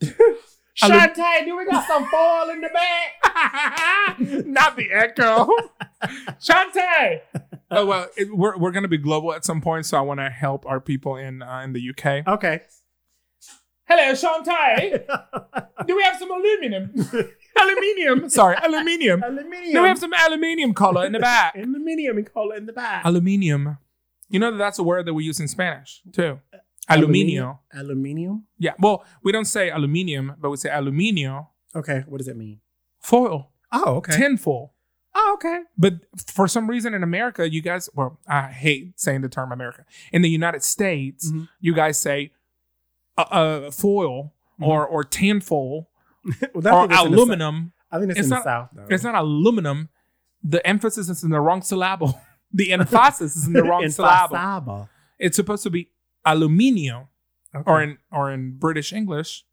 [0.00, 0.14] for?
[0.80, 4.46] Shantae, do we got some foil in the bag?
[4.46, 5.48] Not the echo.
[6.40, 7.20] Shantae.
[7.70, 10.30] Oh well, it, we're we're gonna be global at some point, so I want to
[10.30, 12.28] help our people in uh, in the UK.
[12.28, 12.62] Okay.
[13.88, 15.04] Hello, Shantae.
[15.86, 16.92] Do we have some aluminum?
[17.58, 18.28] aluminium.
[18.28, 19.22] Sorry, aluminium.
[19.22, 19.72] Aluminium.
[19.72, 21.54] Do we have some aluminium color in the back?
[21.56, 23.04] aluminium and cola in the back.
[23.04, 23.78] aluminium.
[24.28, 26.40] You know that that's a word that we use in Spanish too.
[26.90, 27.58] Aluminio.
[27.74, 28.46] Aluminium.
[28.58, 28.72] Yeah.
[28.78, 31.48] Well, we don't say aluminium, but we say aluminio.
[31.74, 32.04] Okay.
[32.06, 32.60] What does it mean?
[33.00, 33.50] Foil.
[33.72, 34.16] Oh, okay.
[34.16, 34.72] Tinfoil.
[35.14, 35.60] oh, okay.
[35.76, 35.94] But
[36.26, 39.84] for some reason in America, you guys, well, I hate saying the term America.
[40.12, 41.48] In the United States, Mhm.
[41.60, 42.32] you guys say
[43.18, 45.88] uh, uh, foil or or tinfoil
[46.54, 47.72] well, that's or what it's in the Sou- aluminum.
[47.90, 48.86] I think it's, It's in not- the south though.
[48.94, 49.88] It's not aluminum.
[50.42, 52.18] The emphasis is in the wrong syllable.
[52.52, 54.88] the emphasis is in the wrong syllable.
[55.18, 55.90] It's supposed to be
[56.26, 57.08] aluminio,
[57.54, 57.64] Okay.
[57.70, 59.44] or in or in British English,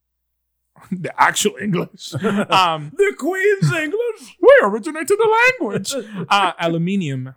[0.91, 2.13] the actual English.
[2.49, 4.38] um, the Queen's English.
[4.41, 5.93] we originated the language.
[6.29, 7.36] Uh, aluminium.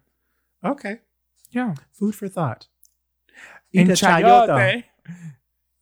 [0.65, 1.01] okay.
[1.51, 1.75] Yeah.
[1.93, 2.67] Food for thought.
[3.75, 4.85] And a chayote.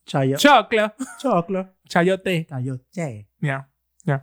[0.07, 0.39] chayote.
[0.39, 0.91] Chocolate.
[1.19, 1.67] Chocolate.
[1.89, 2.47] Chayote.
[2.49, 3.25] Chayote.
[3.41, 3.63] Yeah.
[4.05, 4.19] Yeah.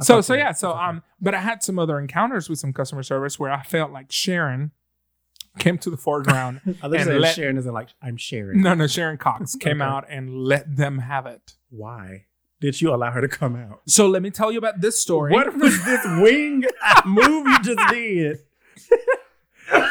[0.00, 3.38] So so yeah, so um but I had some other encounters with some customer service
[3.38, 4.72] where I felt like Sharon
[5.58, 6.60] came to the foreground.
[6.82, 8.62] I and saying let- Sharon isn't like I'm sharing.
[8.62, 9.90] no, no, Sharon Cox came Okay.
[9.90, 11.54] out and let them have it.
[11.70, 12.26] Why
[12.60, 13.82] did you allow her to come out?
[13.86, 15.32] So let me tell you about this story.
[15.32, 16.64] What was this wing
[17.04, 18.38] move you just did?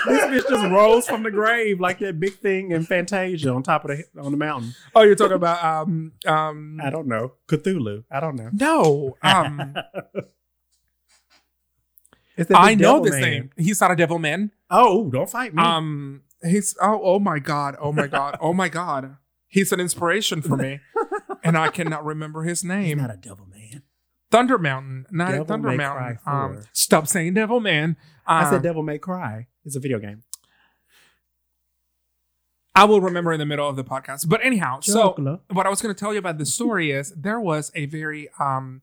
[0.06, 3.84] this bitch just rose from the grave like that big thing in Fantasia on top
[3.86, 4.74] of the on the mountain.
[4.96, 8.04] Oh, you're talking about um um I don't know Cthulhu.
[8.12, 8.50] I don't know.
[8.54, 9.74] no um
[12.38, 13.22] It's that I know devil this man.
[13.22, 13.50] name.
[13.58, 14.52] He's not a devil man.
[14.72, 15.62] Oh, don't fight me.
[15.62, 20.42] Um he's oh oh my god oh my god oh my god he's an inspiration
[20.42, 20.80] for me,
[21.44, 22.98] and I cannot remember his He's name.
[22.98, 23.84] not a devil man.
[24.32, 26.20] Thunder Mountain, not Devil Thunder Mountain.
[26.26, 27.98] Um, stop saying Devil Man.
[28.26, 29.48] I said Um, Devil May Cry.
[29.66, 30.24] It's a video game.
[32.74, 34.30] I will remember in the middle of the podcast.
[34.30, 35.14] But anyhow, so
[35.52, 38.30] what I was going to tell you about the story is there was a very
[38.40, 38.82] um,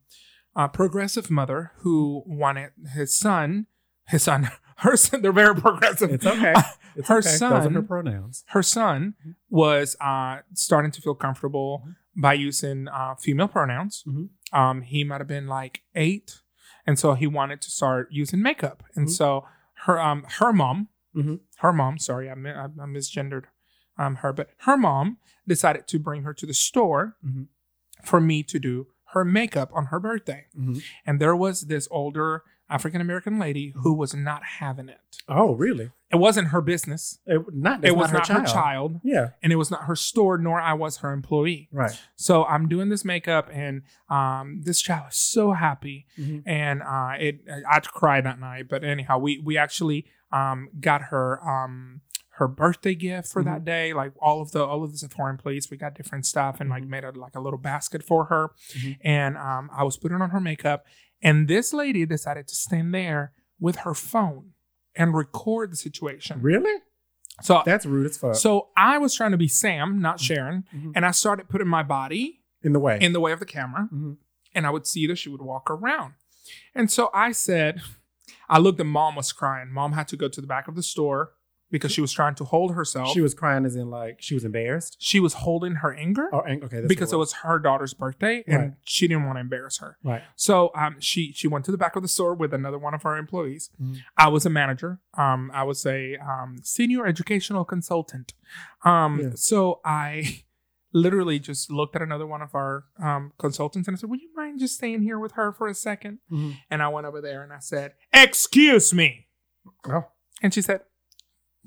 [0.54, 3.66] uh, progressive mother who wanted his son,
[4.08, 5.22] his son, her son.
[5.22, 6.10] They're very progressive.
[6.10, 6.54] It's okay.
[6.96, 7.30] It's Her okay.
[7.30, 8.44] Those are her pronouns.
[8.48, 9.14] her son
[9.50, 11.84] was uh, starting to feel comfortable
[12.16, 14.02] by using uh, female pronouns.
[14.06, 14.28] Mhm.
[14.52, 16.40] Um, he might have been like eight,
[16.86, 18.82] and so he wanted to start using makeup.
[18.96, 19.10] And Mhm.
[19.10, 19.44] so
[19.84, 21.40] her um her mom, Mhm.
[21.58, 23.44] her mom, sorry, I, mi- I, I misgendered
[23.98, 27.46] um her, but her mom decided to bring her to the store Mhm.
[28.04, 30.46] for me to do her makeup on her birthday.
[31.06, 34.98] And there was this older African American lady who was not having it.
[35.28, 35.90] Oh, really?
[36.10, 37.18] It wasn't her business.
[37.26, 39.30] It, not, it was not, not her child Yeah.
[39.42, 41.68] and it was not her store nor I was her employee.
[41.72, 41.98] Right.
[42.16, 46.42] So I'm doing this makeup and um, this child is so happy Mhm.
[46.46, 48.68] and uh, it I cried that night.
[48.68, 52.00] But anyhow, we we actually um, got her um,
[52.38, 53.92] her birthday gift for that day.
[53.92, 56.82] Like all of the all of the Sephora employees, we got different stuff and like
[56.84, 56.88] Mhm.
[56.88, 58.50] made a like a little basket for her.
[58.76, 58.98] Mhm.
[59.02, 60.84] And um, I was putting on her makeup,
[61.22, 64.52] and this lady decided to stand there with her phone
[64.94, 66.40] and record the situation.
[66.42, 66.80] Really?
[67.42, 68.34] So That's rude as fuck.
[68.34, 70.92] so I was trying to be Sam, not Sharon, Mhm.
[70.96, 72.98] and I started putting my body in the way.
[73.00, 74.16] in the way of the camera, Mhm.
[74.54, 76.14] and I would see that she would walk around.
[76.74, 77.80] And so I said,
[78.48, 79.70] I looked and mom was crying.
[79.70, 81.34] Mom had to go to the back of the store
[81.70, 83.10] because she was trying to hold herself.
[83.12, 84.96] She was crying as in like she was embarrassed.
[84.98, 86.82] she was holding her anger Oh, ang- okay.
[86.86, 88.72] Because it was her daughter's birthday and Right.
[88.84, 89.98] she didn't want to embarrass her.
[90.02, 90.22] right.
[90.36, 93.04] So um, she she went to the back of the store with another one of
[93.04, 93.70] our employees.
[93.80, 93.98] Mhm.
[94.16, 95.00] I was a manager.
[95.16, 98.34] Um, I was a um, senior educational consultant.
[98.84, 99.30] Um, Yeah.
[99.34, 100.42] so I
[100.94, 104.30] literally just looked at another one of our um, consultants and I said, "Would you
[104.34, 106.56] mind just staying here with her for a 2nd Mhm.
[106.70, 109.26] And I went over there and I said, "Excuse me,"
[109.86, 110.06] Oh.
[110.42, 110.80] and she said,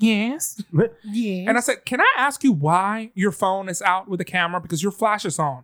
[0.02, 0.62] "Yes."
[1.04, 1.48] yeah.
[1.50, 4.60] And I said, "Can I ask you why your phone is out with the camera
[4.62, 5.64] because your flash is on?"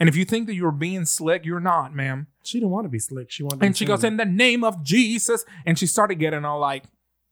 [0.00, 2.26] And if you think that you're being slick, you're not, ma'am.
[2.42, 3.30] she didn't want to be slick.
[3.30, 3.60] She wanted.
[3.60, 5.44] to And she goes, in the name of Jesus.
[5.64, 6.82] And she started getting all like,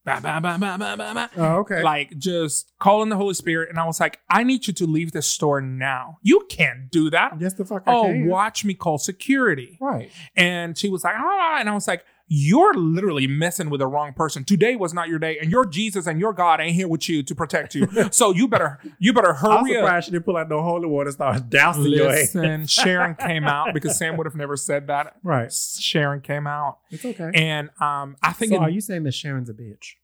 [0.04, 1.28] bah, bah, bah, bah, bah, bah, bah.
[1.36, 1.82] Oh, okay.
[1.82, 3.68] like just calling the Holy Spirit.
[3.68, 6.18] And I was like, I need you to leave the store now.
[6.22, 7.32] You can't do that.
[7.40, 8.26] yes, the fuck I Oh, can.
[8.28, 9.76] watch me call security.
[9.80, 10.12] Right.
[10.36, 14.12] And she was like, ah, and I was like, you're literally messing with the wrong
[14.14, 14.44] person.
[14.44, 17.22] Today was not your day, and your Jesus and your God ain't here with you
[17.22, 17.86] to protect you.
[18.10, 19.82] so you better, you better I'm hurry up.
[19.84, 22.70] surprised she didn't pull out no holy water and start dousing your ass.
[22.70, 25.16] Sharon came out because Sam would have never said that.
[25.22, 25.52] Right.
[25.52, 27.30] Sharon came out, It's okay.
[27.34, 29.94] and um, I think so are you saying that Sharon's a bitch?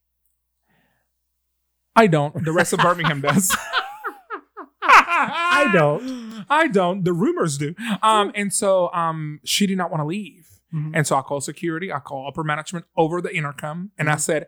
[1.96, 2.44] I don't.
[2.44, 3.56] The rest of Birmingham does.
[4.82, 6.44] I don't.
[6.48, 7.04] I don't.
[7.04, 7.74] The rumors do.
[8.02, 10.37] Um, and so um, she did not want to leave.
[10.72, 10.90] Mhm.
[10.94, 11.92] And so I called security.
[11.92, 14.20] I called upper management over the intercom, and I Mhm.
[14.20, 14.46] said,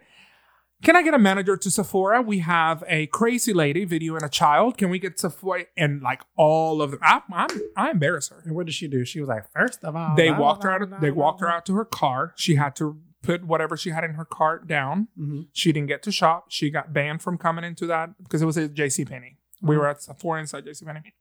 [0.82, 2.22] "Can I get a manager to Sephora?
[2.22, 4.76] We have a crazy lady videoing a child.
[4.78, 8.40] Can we get Sephora?" And like all of them, I, I, I embarrass her.
[8.44, 9.04] And what did she do?
[9.04, 10.82] She was like, first of all, They walked her out.
[10.82, 12.32] Of, they walked her out to her car.
[12.36, 15.08] She had to put whatever she had in her cart down.
[15.18, 15.48] Mhm.
[15.52, 16.46] She didn't get to shop.
[16.48, 19.04] She got banned from coming into that because it was at J.C.
[19.04, 19.36] Penney.
[19.60, 19.78] We Mhm.
[19.78, 20.86] were at Sephora inside J.C.
[20.86, 21.12] Penney.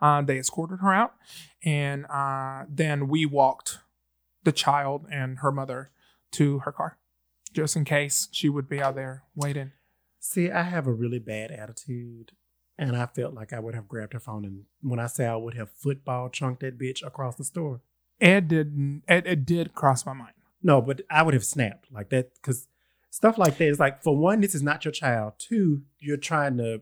[0.00, 1.14] Uh, they escorted her out,
[1.64, 3.78] and uh, then we walked
[4.46, 5.90] the child and her mother
[6.32, 6.98] to her car,
[7.52, 9.72] just in case she would be out there waiting.
[10.20, 12.32] See, I have a really bad attitude,
[12.78, 14.44] and I felt like I would have grabbed her phone.
[14.44, 17.80] And when I say I would have football chunked that bitch across the store,
[18.20, 19.02] Ed did.
[19.08, 20.32] Ed, it did cross my mind.
[20.62, 22.66] no, but I would have snapped like that because
[23.10, 25.34] stuff like that is like, for one, this is not your child.
[25.38, 26.80] Two, you're trying to.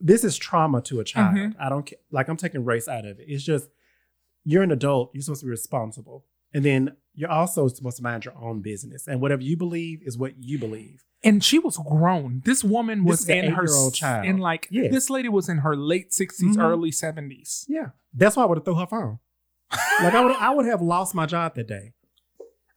[0.00, 1.36] This is trauma to a child.
[1.36, 1.54] Mhm.
[1.60, 1.98] I don't care.
[2.10, 2.28] like.
[2.28, 3.26] I'm taking race out of it.
[3.28, 3.68] It's just
[4.44, 5.10] you're an adult.
[5.12, 6.24] You're supposed to be responsible,
[6.54, 9.06] and then you're also supposed to mind your own business.
[9.08, 11.02] And whatever you believe is what you believe.
[11.22, 12.40] And she was grown.
[12.46, 14.24] This woman was is an in her child.
[14.26, 14.90] in like Yes.
[14.92, 16.62] this lady was in her late 60s, Mhm.
[16.62, 17.66] early 70s.
[17.68, 19.18] Yeah, that's why I would have thrown her phone.
[20.02, 21.92] Like I would, I would have lost my job that day.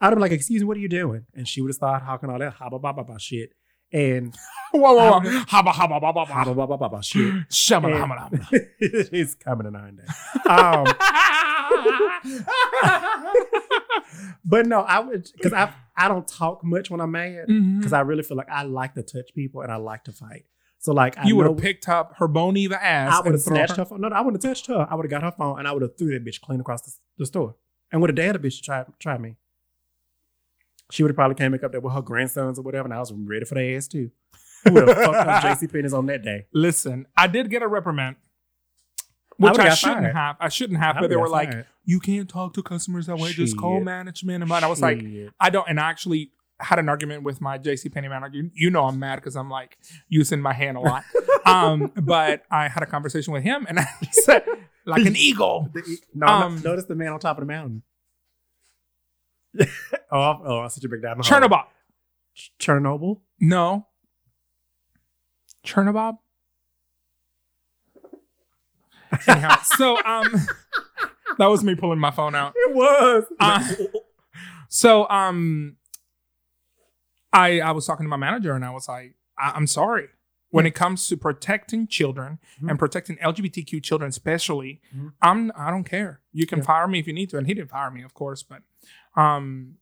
[0.02, 2.04] I'd have been like, "Excuse me, what are you doing?" And she would have started
[2.06, 3.54] hawking all that haba ba ba ba shit
[3.94, 4.36] and
[4.74, 5.20] Whoa, whoa, whoa.
[5.46, 6.26] Haba, haba, ba, ba, ba.
[6.26, 7.34] haba ba ba ba ba shit.
[7.50, 8.50] Haba, haba.
[8.80, 10.10] it's coming in nine days.
[10.46, 10.86] Um,
[14.46, 17.78] but no, I would because I I don't talk much when I'm mad mm-hmm.
[17.78, 20.46] because I really feel like I like to touch people and I like to fight.
[20.80, 23.14] So like I You would have picked up her bony the ass.
[23.14, 24.02] I would have snatched her- her phone.
[24.02, 24.88] No, no, I would have touched her.
[24.90, 26.82] I would have got her phone and I would have threw that bitch clean across
[26.82, 27.56] the, the store.
[27.92, 29.36] And would have dared a bitch to try try me.
[30.92, 33.00] She would have probably came back up there with her grandsons or whatever, and I
[33.00, 34.12] was ready for their ass too.
[34.64, 36.48] Who would have fucked up JC Penney's on that day?
[36.54, 38.18] Listen, I did get a reprimand,
[39.38, 40.16] which would've I, shouldn't fired.
[40.16, 40.36] have.
[40.40, 41.66] I shouldn't have, I but they were like, fired.
[41.86, 43.32] "You can't talk to customers that way.
[43.34, 45.04] Just call management." And I was like,
[45.40, 45.68] I don't.
[45.70, 48.38] And I actually had an argument with my JC Penney manager.
[48.38, 51.04] You, you know, I'm mad because I'm like using my hand a lot.
[51.46, 54.46] um, but I had a conversation with him, and I said,
[54.86, 55.70] like an eagle.
[55.74, 57.84] The- no, Um, notice the man on top of the mountain.
[59.60, 59.68] oh,
[60.12, 61.18] oh, I sit you back down.
[61.22, 61.64] Chernobyl.
[62.60, 63.20] Chernobyl.
[63.40, 63.88] No.
[65.66, 66.18] Chernobyl.
[69.28, 70.28] Anyhow, so um,
[71.38, 72.54] that was me pulling my phone out.
[72.56, 73.26] It was.
[73.40, 73.74] Uh,
[74.70, 75.78] So um,
[77.32, 80.08] I I was talking to my manager and I was like, I- I'm sorry.
[80.50, 82.70] When it comes to protecting children Mhm.
[82.70, 85.14] and protecting LGBTQ children, especially, Mhm.
[85.22, 86.22] I'm I don't care.
[86.32, 86.66] You can Yeah.
[86.66, 88.44] fire me if you need to, and he didn't fire me, of course.
[88.44, 88.62] But
[89.16, 89.78] um,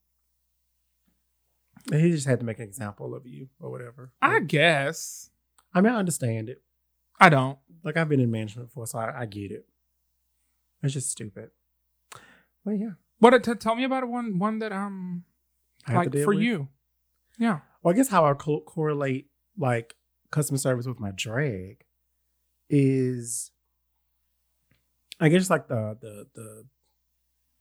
[1.92, 4.12] he just had to make an example of you or whatever.
[4.22, 5.30] I guess
[5.74, 6.62] I mean, I understand it.
[7.22, 7.58] I don't.
[7.84, 9.66] Like I've been in management before, so I, I get it.
[10.84, 11.52] It's just stupid.
[12.66, 12.92] Well, yeah.
[13.20, 13.42] What?
[13.44, 15.24] T- tell me about one one that um
[15.88, 16.44] like for with.
[16.44, 16.68] you.
[17.38, 17.60] Yeah.
[17.82, 19.96] Well, I guess how I co- correlate like
[20.32, 21.84] customer service with my drag
[22.70, 23.52] is,
[25.20, 26.66] I guess like the the the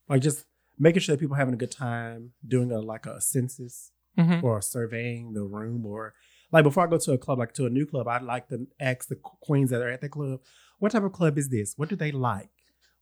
[0.08, 0.44] like just
[0.78, 4.42] making sure that people are having a good time, doing a like a census Mhm.
[4.42, 6.14] or surveying the room, or
[6.52, 8.66] like before I go to a club, like to a new club, I'd like to
[8.80, 10.40] ask the queens that are at the club,
[10.78, 11.74] what type of club is this?
[11.76, 12.50] What do they like?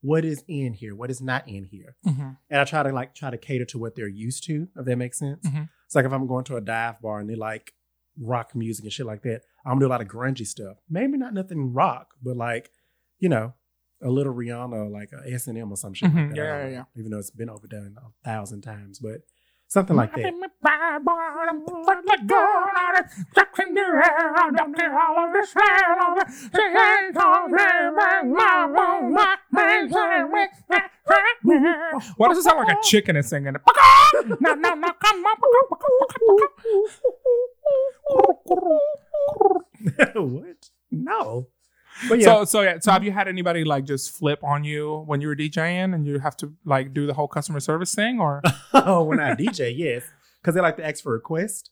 [0.00, 0.94] What is in here?
[0.94, 1.96] What is not in here?
[2.06, 2.36] Mhm.
[2.50, 4.96] and I try to like try to cater to what they're used to, if that
[4.96, 5.44] makes sense.
[5.46, 5.68] Mhm.
[5.86, 7.72] It's like if I'm going to a dive bar and they like
[8.20, 10.76] rock music and shit like that, I'm gonna do a lot of grungy stuff.
[10.88, 12.70] Maybe not nothing rock, but like,
[13.18, 13.54] you know,
[14.00, 16.10] a little Rihanna, like a S and M or some shit.
[16.10, 16.14] Mhm.
[16.14, 16.36] Like that.
[16.36, 16.84] Yeah, yeah, yeah.
[16.96, 19.22] Even though it's been overdone a thousand times, but
[19.68, 20.34] something like that.
[32.16, 33.54] Why does it sound like a chicken is singing?
[34.40, 35.36] No, no, no, come on.
[40.32, 40.70] what?
[40.90, 41.48] No.
[42.08, 42.78] But yeah, So, so yeah.
[42.80, 46.06] So, have you had anybody like just flip on you when you were DJing, and
[46.06, 48.42] you have to like do the whole customer service thing, or
[48.74, 50.04] oh, when I DJ, yes,
[50.40, 51.70] because they like to ask for requests.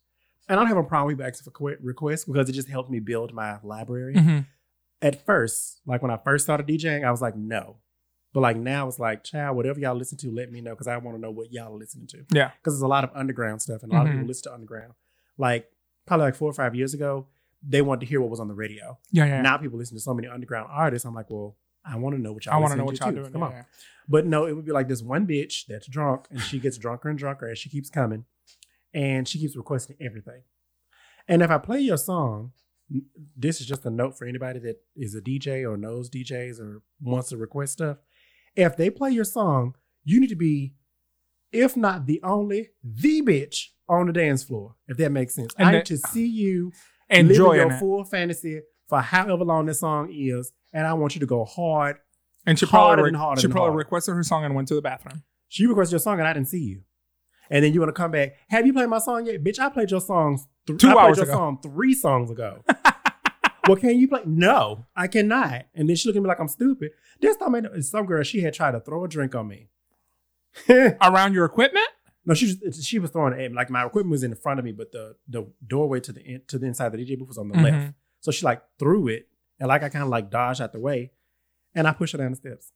[0.48, 2.90] and I don't have a problem with asking for que- requests because it just helped
[2.90, 4.14] me build my library.
[4.14, 4.46] Mhm.
[5.02, 7.76] At first, like when I first started DJing, I was like, no.
[8.32, 10.96] But like now it's like, child, whatever y'all listen to, let me know because I
[10.98, 12.24] want to know what y'all are listening to.
[12.32, 12.50] Yeah.
[12.58, 14.08] Because there's a lot of underground stuff and a lot Mhm.
[14.08, 14.92] of people listen to underground.
[15.38, 15.68] Like
[16.06, 17.26] probably like four or five years ago,
[17.68, 18.98] they wanted to hear what was on the radio.
[19.10, 19.42] Yeah, yeah.
[19.42, 21.04] Now people listen to so many underground artists.
[21.06, 23.10] I'm like, well, I want to know what y'all I want to know what y'all
[23.10, 23.16] too.
[23.16, 23.32] doing.
[23.32, 23.52] Come yeah, on.
[23.52, 23.62] yeah.
[24.08, 27.08] But no, it would be like this one bitch that's drunk and she gets drunker
[27.08, 28.24] and drunker as she keeps coming.
[28.94, 30.42] And she keeps requesting everything.
[31.28, 32.52] And if I play your song,
[33.36, 36.82] this is just a note for anybody that is a DJ or knows DJs or
[37.02, 37.98] wants to request stuff.
[38.54, 39.74] If they play your song,
[40.04, 40.74] you need to be,
[41.52, 45.52] if not the only, the bitch on the dance floor, if that makes sense.
[45.58, 46.72] And I that- need to see you
[47.10, 47.78] living Enjoying your it.
[47.78, 50.52] full fantasy for however long this song is.
[50.72, 51.98] And I want you to go hard.
[52.46, 53.78] And she harder probably, and harder she and probably harder.
[53.78, 55.22] requested her song and went to the bathroom.
[55.48, 56.82] She requested your song and I didn't see you.
[57.50, 58.34] And then you want to come back.
[58.48, 59.42] Have you played my song yet?
[59.42, 61.32] Bitch, I played your songs th- Two I played hours your ago.
[61.32, 62.62] song three songs ago.
[63.68, 64.22] well, can you play?
[64.26, 65.66] No, I cannot.
[65.74, 66.90] And then she looked at me like I'm stupid.
[67.20, 69.68] This time, I know- some girl, she had tried to throw a drink on me.
[70.68, 71.86] Around your equipment?
[72.26, 73.56] No, she was she was throwing it at me.
[73.56, 76.42] Like my equipment was in front of me, but the the doorway to the in,
[76.48, 77.62] to the inside of the DJ booth was on the Mhm.
[77.62, 77.94] left.
[78.20, 79.28] So she like threw it,
[79.60, 81.12] and like I kind of like dodged out the way,
[81.74, 82.72] and I pushed her down the steps.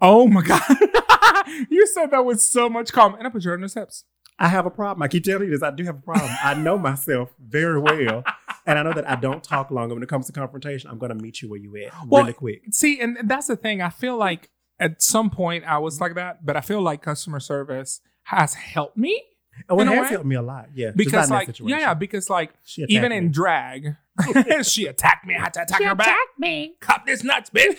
[0.00, 0.62] Oh my God.
[1.70, 3.14] you said that with so much calm.
[3.14, 4.04] And I put her on the steps.
[4.38, 5.02] I have a problem.
[5.02, 5.62] I keep telling you this.
[5.62, 6.30] I do have a problem.
[6.42, 8.22] I know myself very well,
[8.66, 9.88] and I know that I don't talk long.
[9.88, 12.34] When it comes to confrontation, I'm going to meet you where you at Well, really
[12.34, 12.62] quick.
[12.70, 13.80] See, and that's the thing.
[13.80, 17.40] I feel like at some point I was like that, but I feel like customer
[17.40, 19.22] service has helped me
[19.70, 20.68] Oh, it in a has helped me a lot.
[20.74, 23.16] Yeah, because, in that like, yeah, yeah, because like even me.
[23.16, 23.96] in drag,
[24.62, 25.34] she attacked me.
[25.34, 26.14] I had to attack her back.
[26.38, 26.74] me.
[26.80, 27.78] Cop this nuts, bitch.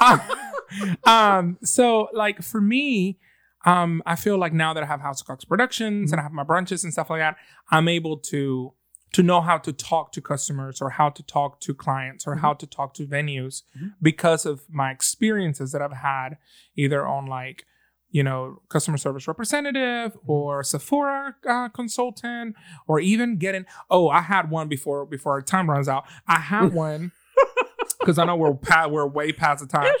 [0.00, 0.20] um,
[1.04, 3.18] um, so like for me,
[3.66, 6.32] um, I feel like now that I have House of Cox Productions and I have
[6.32, 7.36] my brunches and stuff like that,
[7.70, 8.74] I'm able to
[9.14, 12.52] to know how to talk to customers or how to talk to clients or how
[12.52, 13.94] to talk to venues Mhm.
[14.02, 16.36] because of my experiences that I've had
[16.76, 17.64] either on like
[18.10, 24.50] you know customer service representative or Sephora uh, consultant or even getting oh I had
[24.50, 27.12] one before before our time runs out I had one
[28.00, 29.92] because I know we're pa- we're way past the time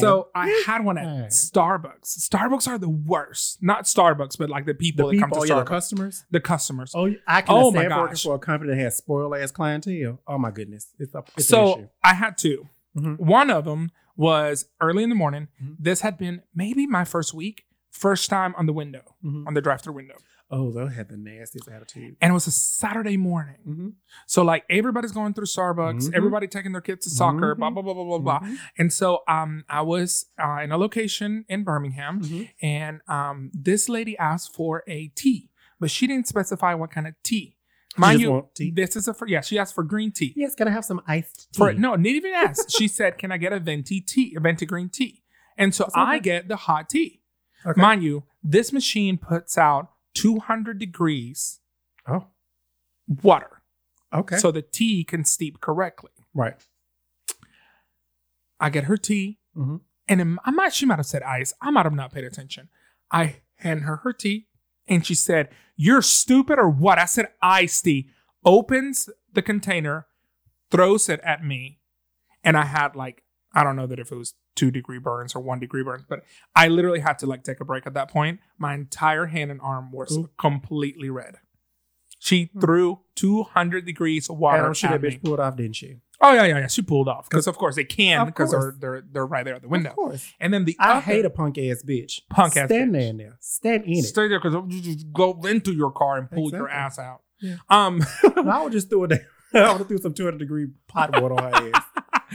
[0.00, 1.28] so I had one at fine.
[1.28, 2.28] Starbucks.
[2.28, 3.62] Starbucks are the worst.
[3.62, 5.64] Not Starbucks, but like the the people that people, come oh, to yeah, Starbucks.
[5.64, 6.24] the customers.
[6.30, 6.92] the customers.
[6.94, 10.20] Oh, I can Oh, my stand working for a company that has spoiled ass clientele.
[10.26, 11.88] Oh my goodness, it's a it's an so issue.
[12.04, 13.18] I had 2 Mhm.
[13.18, 15.48] One of them was early in the morning.
[15.62, 15.76] Mhm.
[15.78, 19.46] This had been maybe my first week, first time on the window, Mhm.
[19.46, 20.16] on the drive-through window,
[20.50, 22.16] Oh, they had the nastiest attitude.
[22.20, 23.56] and it was a Saturday morning.
[23.66, 23.92] Mhm.
[24.26, 26.14] So like everybody's going through Starbucks, Mhm.
[26.14, 28.40] everybody taking their kids to soccer, blah blah blah blah blah blah.
[28.40, 28.56] Mhm.
[28.78, 32.22] And so um, I was uh, in a location in Birmingham.
[32.62, 37.14] And um, this lady asked for a tea, but she didn't specify what kind of
[37.22, 37.57] tea.
[37.98, 39.40] You Mind you, this is a for yeah.
[39.40, 40.32] She asked for green tea.
[40.36, 41.58] Yes, can I have some iced tea?
[41.58, 42.70] For no, didn't even ask.
[42.70, 45.22] she said, "Can I get a venti tea, a venti green tea?"
[45.56, 46.02] And so That's okay.
[46.04, 47.20] I get the hot tea.
[47.66, 47.80] Okay.
[47.80, 51.60] Mind you, this machine puts out 200 degrees
[52.06, 52.28] Oh,
[53.22, 53.62] water,
[54.14, 54.36] okay.
[54.38, 56.10] so the tea can steep correctly.
[56.34, 56.54] right.
[58.60, 59.80] I get her tea, Mhm.
[60.08, 61.52] and I might she might have said ice.
[61.60, 62.68] I might have not paid attention.
[63.10, 64.47] I hand her her tea,
[64.88, 68.10] and she said, "You're stupid or what?" I said, "Iced tea."
[68.44, 70.06] Opens the container,
[70.70, 71.80] throws it at me,
[72.44, 75.40] and I had like I don't know that if it was two degree burns or
[75.40, 76.24] one degree burns, but
[76.54, 78.40] I literally had to like take a break at that point.
[78.58, 80.30] My entire hand and arm was Ooh.
[80.38, 81.36] completely red.
[82.18, 82.60] She hmm.
[82.60, 85.16] threw 200 degrees of water And I'm sure at that me.
[85.16, 85.98] bitch pulled off, didn't she?
[86.20, 86.66] Oh yeah, yeah, yeah.
[86.66, 88.74] She pulled off because of course they can Of because they're course.
[88.80, 89.90] they're they're right there at the window.
[89.90, 90.32] Of course.
[90.40, 92.20] And then the I other, hate a punk ass bitch.
[92.28, 92.92] Punk ass Stand bitch.
[92.98, 93.36] there in there.
[93.40, 94.02] Stand in it.
[94.04, 96.70] stay there because you just go into your car and pull your Exactly.
[96.76, 97.20] ass out.
[97.40, 97.56] Yeah.
[97.70, 98.02] Um,
[98.48, 99.20] I would just throw it down.
[99.54, 101.84] I would have threw some 200 degree pot water on her ass.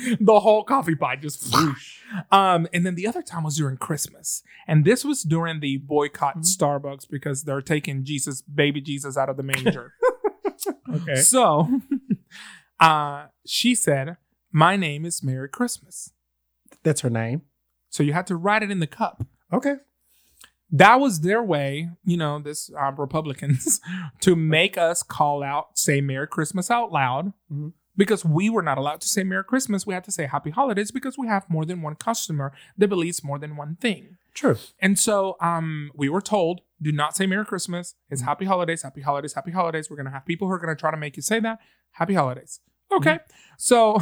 [0.20, 2.00] the whole coffee pot just whoosh.
[2.32, 6.38] Um, and then the other time was during Christmas, and this was during the boycott
[6.38, 6.58] Mhm.
[6.58, 9.94] Starbucks because they're taking Jesus, baby Jesus, out of the manger.
[10.92, 11.16] Okay.
[11.16, 11.68] So,
[12.84, 14.18] uh, she said,
[14.52, 16.12] "My name is Merry Christmas."
[16.84, 17.44] That's her name.
[17.90, 19.26] So you had to write it in the cup.
[19.52, 19.76] Okay.
[20.76, 23.80] that was their way, you know, this um, Republicans
[24.22, 27.74] to make us call out, say Merry Christmas out loud, Mhm.
[27.96, 29.86] because we were not allowed to say Merry Christmas.
[29.86, 33.24] We had to say Happy Holidays because we have more than one customer that believes
[33.24, 34.18] more than one thing.
[34.34, 34.58] True.
[34.80, 37.94] And so um, we were told, do not say Merry Christmas.
[38.10, 39.92] It's Happy Holidays, Happy Holidays, Happy Holidays.
[39.92, 41.60] We're going to have people who are going to try to make you say that.
[41.92, 42.60] Happy Holidays.
[42.98, 43.20] Okay.
[43.58, 44.00] So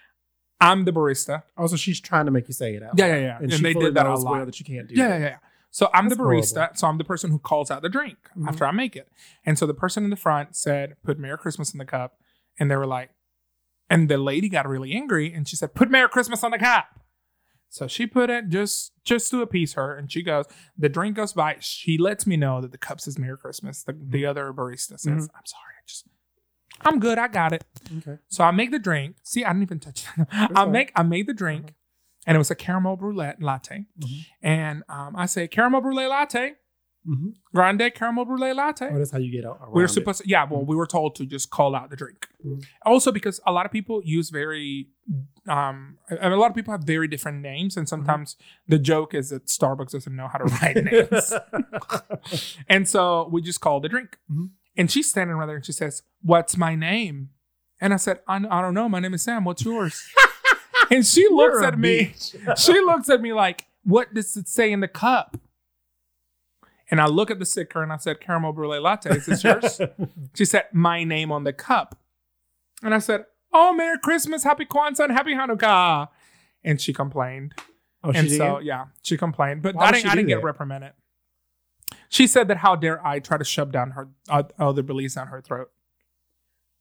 [0.60, 1.42] I'm the barista.
[1.56, 2.92] Also, she's trying to make you say it out.
[2.96, 3.38] Yeah, yeah, yeah.
[3.40, 4.32] And, And, they did that a lot.
[4.38, 5.36] well that you can't do Yeah, yeah, yeah.
[5.70, 6.54] So I'm the barista.
[6.56, 6.76] horrible.
[6.76, 8.46] So I'm the person who calls out the drink Mhm.
[8.48, 9.08] after I make it.
[9.44, 12.18] And so the person in the front said, "Put Merry Christmas in the cup,"
[12.58, 13.10] and they were like,
[13.90, 16.86] and the lady got really angry and she said, "Put Merry Christmas on the cup."
[17.70, 20.44] So she put it just just to appease her, and she goes.
[20.76, 21.56] The drink goes by.
[21.60, 23.82] She lets me know that the cup says Merry Christmas.
[23.82, 25.30] The, the other barista says, Mhm.
[25.34, 26.06] "I'm sorry, I just,
[26.80, 27.18] I'm good.
[27.18, 27.64] I got it."
[27.98, 28.18] Okay.
[28.28, 29.16] So I make the drink.
[29.22, 30.26] See, I didn't even touch it.
[30.32, 31.74] I make I made the drink,
[32.26, 33.84] and it was a caramel brulee latte.
[34.00, 34.26] Mhm.
[34.42, 36.54] And um, I say caramel brulee latte,
[37.04, 37.30] Mm-hmm.
[37.52, 38.88] grande caramel brulee latte.
[38.88, 39.72] Oh, that's how you get out.
[39.74, 40.44] we were supposed to, yeah.
[40.48, 42.28] Well, we were told to just call out the drink.
[42.46, 42.64] Mhm.
[42.86, 44.86] Also, because a lot of people use very,
[45.48, 48.36] um, a a lot of people have very different names, and sometimes
[48.68, 51.32] the joke is that Starbucks doesn't know how to write names,
[52.68, 54.16] and so we just call the drink.
[54.76, 57.30] And she's standing right there, and she says, "What's my name?"
[57.80, 58.88] And I said, "I, I don't know.
[58.88, 59.44] My name is Sam.
[59.44, 60.02] What's yours?"
[60.90, 62.14] and she looks You're at me.
[62.56, 65.36] she looks at me like, "What does it say in the cup?"
[66.90, 69.10] And I look at the sticker and I said, "Caramel brulee latte.
[69.10, 69.80] Is this yours?"
[70.34, 71.98] she said, "My name on the cup."
[72.82, 76.08] And I said, "Oh, Merry Christmas, Happy Kwanzaa, and Happy Hanukkah."
[76.64, 77.54] And she complained,
[78.04, 78.38] oh, she and did?
[78.38, 80.10] so yeah, she complained, but Why I didn't.
[80.10, 80.92] I didn't get reprimanded.
[82.12, 85.28] She said that how dare I try to shove down her uh, other beliefs down
[85.28, 85.70] her throat,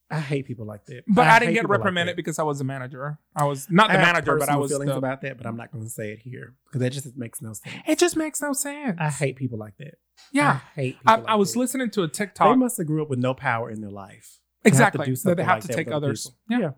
[0.09, 1.03] I hate people like that.
[1.07, 3.17] but I, hate didn't get people like reprimanded because I was a manager.
[3.33, 4.97] I was not the I manager, but I was feelings the.
[4.97, 7.53] about that, but I'm not going to say it here because that just makes no
[7.53, 7.75] sense.
[7.87, 8.97] it just makes no sense.
[8.99, 9.93] I hate people like that.
[10.33, 10.99] yeah, I hate.
[10.99, 11.59] People I, like I was that.
[11.59, 12.53] listening to a TikTok.
[12.53, 14.39] They must have grew up with no power in their life.
[14.65, 16.29] to have to exactly they have like to take others.
[16.49, 16.59] people.
[16.61, 16.71] Yeah,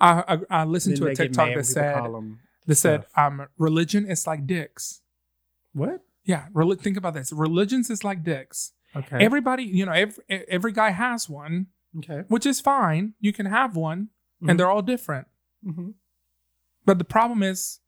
[0.00, 2.02] I, I, I listened to a TikTok that said
[2.66, 5.02] that said um, religion is like dicks.
[5.72, 6.00] what?
[6.24, 6.46] Yeah,
[6.80, 7.32] think about this.
[7.32, 8.72] Religions is like dicks.
[8.94, 9.24] Okay.
[9.24, 11.68] Everybody, you know, every every guy has one,
[11.98, 12.22] okay.
[12.28, 13.14] which is fine.
[13.20, 14.08] You can have one,
[14.42, 14.50] Mhm.
[14.50, 15.26] and they're all different.
[15.66, 15.90] Mm-hmm.
[16.84, 17.80] But the problem is,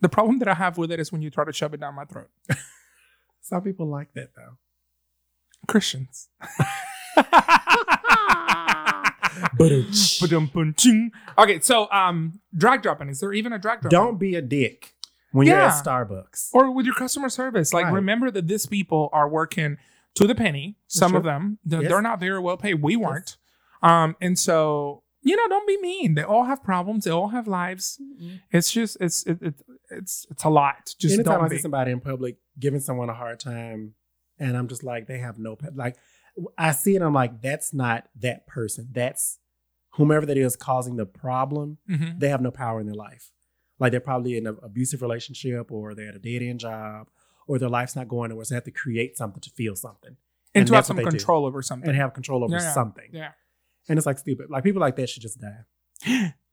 [0.00, 1.94] the problem that I have with it is when you try to shove it down
[1.94, 2.28] my throat.
[3.40, 4.58] Some people like that though.
[5.66, 6.28] Christians.
[11.38, 13.08] Okay, so um, drag dropping.
[13.08, 13.96] Is there even a drag dropping?
[13.98, 14.94] Don't be a dick
[15.32, 16.50] when you're at Starbucks.
[16.52, 17.72] or with your customer service.
[17.72, 17.94] Like, Right.
[17.94, 19.76] remember that these people are working
[20.16, 20.76] to the penny.
[20.88, 21.18] Some true.
[21.18, 21.90] of them, they're, Yes.
[21.90, 22.82] they're not very well paid.
[22.82, 23.36] We weren't.
[23.82, 26.14] Um, and so you know, don't be mean.
[26.14, 27.04] They all have problems.
[27.04, 28.00] They all have lives.
[28.50, 29.54] It's just, it's, it, it
[29.90, 30.94] it's, it's a lot.
[30.98, 31.56] Just Anytime don't I be.
[31.56, 33.92] see somebody in public giving someone a hard time,
[34.38, 35.96] and I'm just like, they have no like.
[36.56, 37.02] I see it.
[37.02, 38.88] I'm like, that's not that person.
[38.92, 39.38] That's
[39.96, 41.76] whomever that is causing the problem.
[41.86, 42.18] Mhm.
[42.18, 43.30] They have no power in their life.
[43.80, 47.08] Like they're probably in an abusive relationship, or they're at a dead end job,
[47.48, 48.44] or their life's not going nowhere.
[48.44, 50.16] So they have to create something to feel something
[50.54, 51.10] And And to have some they do.
[51.10, 51.88] control over something.
[51.88, 52.72] and have control over Yeah, yeah.
[52.74, 53.08] something.
[53.12, 53.32] yeah.
[53.88, 54.50] And it's like stupid.
[54.50, 55.64] Like people like that should just die.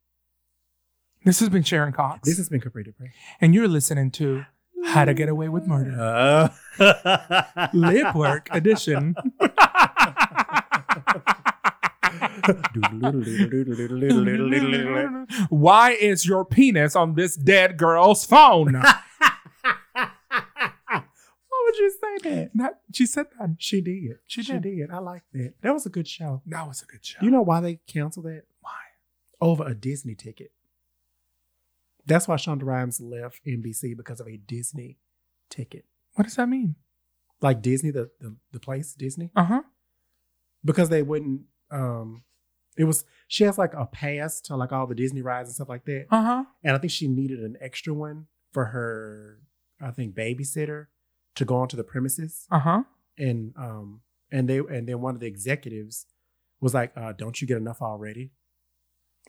[1.25, 2.21] This has been Sharon Cox.
[2.27, 3.11] This has been Capri Dupree.
[3.41, 4.45] and you're listening to
[4.85, 6.49] How to Get Away with Murder.
[6.79, 9.15] Uh, Lip Work Edition.
[15.49, 18.73] Why is your penis on this dead girl's phone?
[19.93, 20.11] Why
[21.65, 22.51] would you say that?
[22.55, 23.55] That- she said that.
[23.59, 24.17] She did.
[24.25, 24.63] She She did.
[24.63, 24.91] did.
[24.91, 25.53] I like that.
[25.61, 26.41] That was a good show.
[26.45, 27.19] That was a good show.
[27.21, 28.43] You know why they canceled that?
[28.61, 28.71] why?
[29.41, 30.51] Over a Disney ticket.
[32.05, 34.97] That's why Shonda Rhimes left NBC because of a Disney
[35.49, 35.85] ticket.
[36.13, 36.75] What does that mean?
[37.41, 39.61] Like Disney, the the, the place Disney, Uh huh.
[40.65, 41.41] because they wouldn't.
[41.71, 42.23] Um,
[42.77, 45.69] it was she has like a pass to like all the Disney rides and stuff
[45.69, 46.43] like that, Uh huh.
[46.63, 49.39] and I think she needed an extra one for her.
[49.81, 50.87] I think babysitter
[51.35, 52.45] to go onto the premises.
[52.51, 52.83] Uh huh.
[53.17, 54.01] and um
[54.31, 56.05] and they and then one of the executives
[56.61, 58.31] was like uh don't you get enough already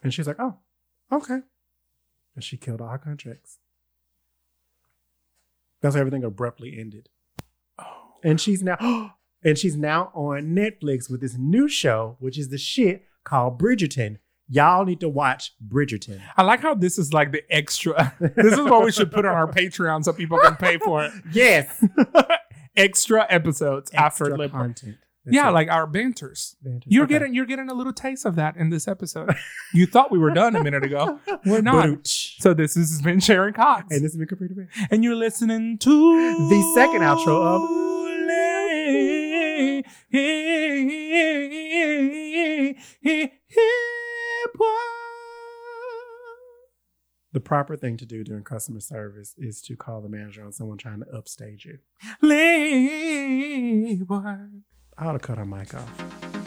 [0.02, 0.56] and she's like oh
[1.12, 1.40] okay
[2.34, 3.58] and she killed all her contracts
[5.80, 7.08] that's how everything abruptly ended
[7.78, 8.14] Oh.
[8.24, 8.76] and she's now
[9.44, 14.16] and she's now on netflix with this new show which is the shit called bridgerton
[14.48, 18.14] y'all need to watch bridgerton I like how this is like the extra.
[18.20, 21.12] this is what we should put on our Patreon so people can pay for it.
[21.32, 21.84] yes
[22.76, 24.52] extra episodes after Extra lip.
[24.52, 26.56] content That's Yeah, like our banters.
[26.62, 26.90] Fantastic.
[26.92, 27.14] You're Okay.
[27.14, 29.34] getting you're getting a little taste of that in this episode.
[29.74, 31.20] you thought we were done a minute ago.
[31.44, 32.06] We're not.
[32.06, 33.86] So this has been Sharon Cox.
[33.90, 34.48] and this has been Capri
[34.90, 35.90] and you're listening to
[36.48, 37.87] The second outro of-
[47.34, 50.78] The proper thing to do during customer service is to call the manager on someone
[50.78, 51.78] trying to upstage you.
[52.22, 52.48] Labor.
[54.96, 56.37] I ought to cut our mic off.